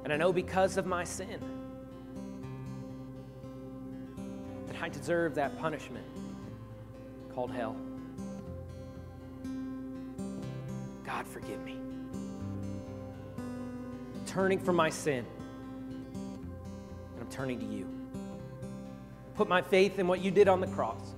And 0.04 0.12
I 0.12 0.18
know 0.18 0.30
because 0.30 0.76
of 0.76 0.84
my 0.84 1.04
sin 1.04 1.40
that 4.66 4.82
I 4.82 4.90
deserve 4.90 5.36
that 5.36 5.58
punishment 5.58 6.04
called 7.34 7.52
hell. 7.52 7.76
God, 11.02 11.26
forgive 11.26 11.64
me. 11.64 11.78
turning 14.26 14.58
from 14.58 14.76
my 14.76 14.90
sin, 14.90 15.24
and 16.12 17.22
I'm 17.22 17.30
turning 17.30 17.58
to 17.60 17.64
you. 17.64 17.99
Put 19.34 19.48
my 19.48 19.62
faith 19.62 19.98
in 19.98 20.06
what 20.06 20.20
you 20.20 20.30
did 20.30 20.48
on 20.48 20.60
the 20.60 20.66
cross. 20.66 21.14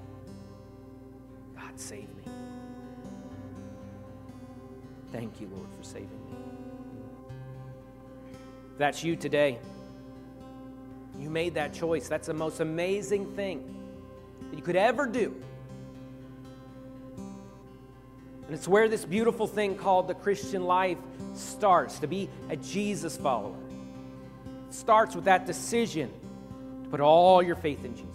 God, 1.56 1.78
save 1.78 2.08
me. 2.16 2.24
Thank 5.10 5.40
you, 5.40 5.48
Lord, 5.52 5.68
for 5.76 5.82
saving 5.82 6.08
me. 6.08 6.36
If 8.72 8.78
that's 8.78 9.04
you 9.04 9.16
today, 9.16 9.58
you 11.18 11.28
made 11.28 11.54
that 11.54 11.74
choice. 11.74 12.08
That's 12.08 12.28
the 12.28 12.34
most 12.34 12.60
amazing 12.60 13.34
thing 13.34 13.76
that 14.50 14.56
you 14.56 14.62
could 14.62 14.76
ever 14.76 15.06
do. 15.06 15.34
And 18.46 18.58
it's 18.58 18.68
where 18.68 18.88
this 18.88 19.04
beautiful 19.04 19.46
thing 19.46 19.76
called 19.76 20.08
the 20.08 20.14
Christian 20.14 20.64
life 20.64 20.98
starts 21.34 21.98
to 22.00 22.06
be 22.06 22.28
a 22.48 22.56
Jesus 22.56 23.16
follower. 23.16 23.56
It 24.68 24.74
starts 24.74 25.14
with 25.14 25.24
that 25.24 25.46
decision 25.46 26.12
put 26.92 27.00
all 27.00 27.42
your 27.42 27.56
faith 27.56 27.86
in 27.86 27.96
Jesus. 27.96 28.06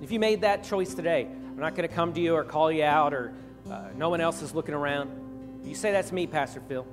If 0.00 0.10
you 0.10 0.18
made 0.18 0.40
that 0.40 0.64
choice 0.64 0.94
today, 0.94 1.26
I'm 1.26 1.58
not 1.58 1.76
going 1.76 1.86
to 1.86 1.94
come 1.94 2.14
to 2.14 2.20
you 2.20 2.34
or 2.34 2.44
call 2.44 2.72
you 2.72 2.82
out 2.82 3.12
or 3.12 3.34
uh, 3.70 3.88
no 3.94 4.08
one 4.08 4.22
else 4.22 4.40
is 4.40 4.54
looking 4.54 4.74
around. 4.74 5.60
You 5.62 5.74
say, 5.74 5.92
That's 5.92 6.12
me, 6.12 6.26
Pastor 6.26 6.62
Phil. 6.66 6.86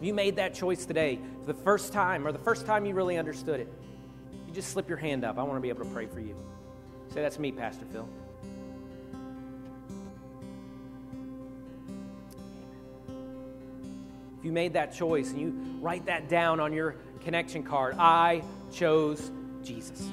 You 0.00 0.14
made 0.14 0.36
that 0.36 0.54
choice 0.54 0.86
today 0.86 1.18
for 1.40 1.52
the 1.52 1.62
first 1.62 1.92
time 1.92 2.26
or 2.26 2.32
the 2.32 2.38
first 2.38 2.64
time 2.64 2.86
you 2.86 2.94
really 2.94 3.18
understood 3.18 3.60
it, 3.60 3.70
you 4.46 4.54
just 4.54 4.70
slip 4.70 4.88
your 4.88 4.96
hand 4.96 5.22
up. 5.22 5.36
I 5.36 5.42
want 5.42 5.58
to 5.58 5.60
be 5.60 5.68
able 5.68 5.84
to 5.84 5.90
pray 5.90 6.06
for 6.06 6.20
you. 6.20 6.34
Say, 7.12 7.20
That's 7.20 7.38
me, 7.38 7.52
Pastor 7.52 7.84
Phil. 7.92 8.08
If 14.38 14.46
you 14.46 14.52
made 14.52 14.72
that 14.72 14.94
choice 14.94 15.30
and 15.32 15.38
you 15.38 15.78
write 15.82 16.06
that 16.06 16.30
down 16.30 16.58
on 16.58 16.72
your 16.72 16.96
connection 17.24 17.62
card, 17.62 17.96
I 17.98 18.42
chose 18.72 19.30
Jesus. 19.62 20.08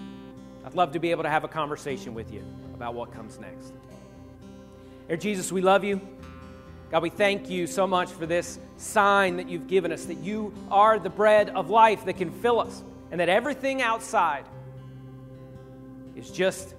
I'd 0.65 0.73
love 0.73 0.91
to 0.93 0.99
be 0.99 1.11
able 1.11 1.23
to 1.23 1.29
have 1.29 1.43
a 1.43 1.47
conversation 1.47 2.13
with 2.13 2.31
you 2.31 2.43
about 2.73 2.93
what 2.93 3.13
comes 3.13 3.39
next. 3.39 3.73
Dear 5.07 5.17
Jesus, 5.17 5.51
we 5.51 5.61
love 5.61 5.83
you. 5.83 6.01
God, 6.91 7.03
we 7.03 7.09
thank 7.09 7.49
you 7.49 7.67
so 7.67 7.87
much 7.87 8.09
for 8.11 8.25
this 8.25 8.59
sign 8.77 9.37
that 9.37 9.49
you've 9.49 9.67
given 9.67 9.91
us 9.91 10.05
that 10.05 10.17
you 10.17 10.53
are 10.69 10.99
the 10.99 11.09
bread 11.09 11.49
of 11.49 11.69
life 11.69 12.05
that 12.05 12.17
can 12.17 12.31
fill 12.31 12.59
us, 12.59 12.83
and 13.11 13.19
that 13.19 13.29
everything 13.29 13.81
outside 13.81 14.45
is 16.15 16.29
just 16.29 16.75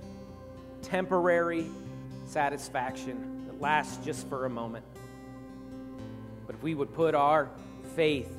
temporary 0.82 1.66
satisfaction 2.26 3.46
that 3.46 3.60
lasts 3.60 4.04
just 4.04 4.26
for 4.28 4.44
a 4.44 4.50
moment. 4.50 4.84
But 6.46 6.56
if 6.56 6.62
we 6.62 6.74
would 6.74 6.94
put 6.94 7.14
our 7.14 7.50
faith 7.96 8.37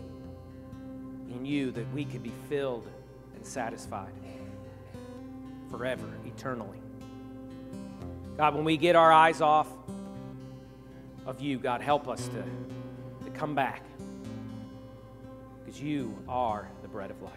in 1.30 1.46
you, 1.46 1.72
that 1.72 1.92
we 1.94 2.06
could 2.06 2.24
be 2.24 2.34
filled 2.50 2.88
and 3.36 3.46
satisfied 3.46 4.12
forever, 5.70 6.08
eternally. 6.26 6.82
God, 8.38 8.56
when 8.56 8.64
we 8.64 8.78
get 8.78 8.96
our 8.96 9.12
eyes 9.12 9.42
off 9.42 9.68
of 11.26 11.42
you, 11.42 11.60
God, 11.60 11.82
help 11.82 12.08
us 12.08 12.28
to, 12.30 12.44
to 13.26 13.32
come 13.32 13.54
back 13.54 13.84
because 15.64 15.82
you 15.82 16.18
are 16.28 16.68
the 16.82 16.88
bread 16.88 17.12
of 17.12 17.22
life. 17.22 17.34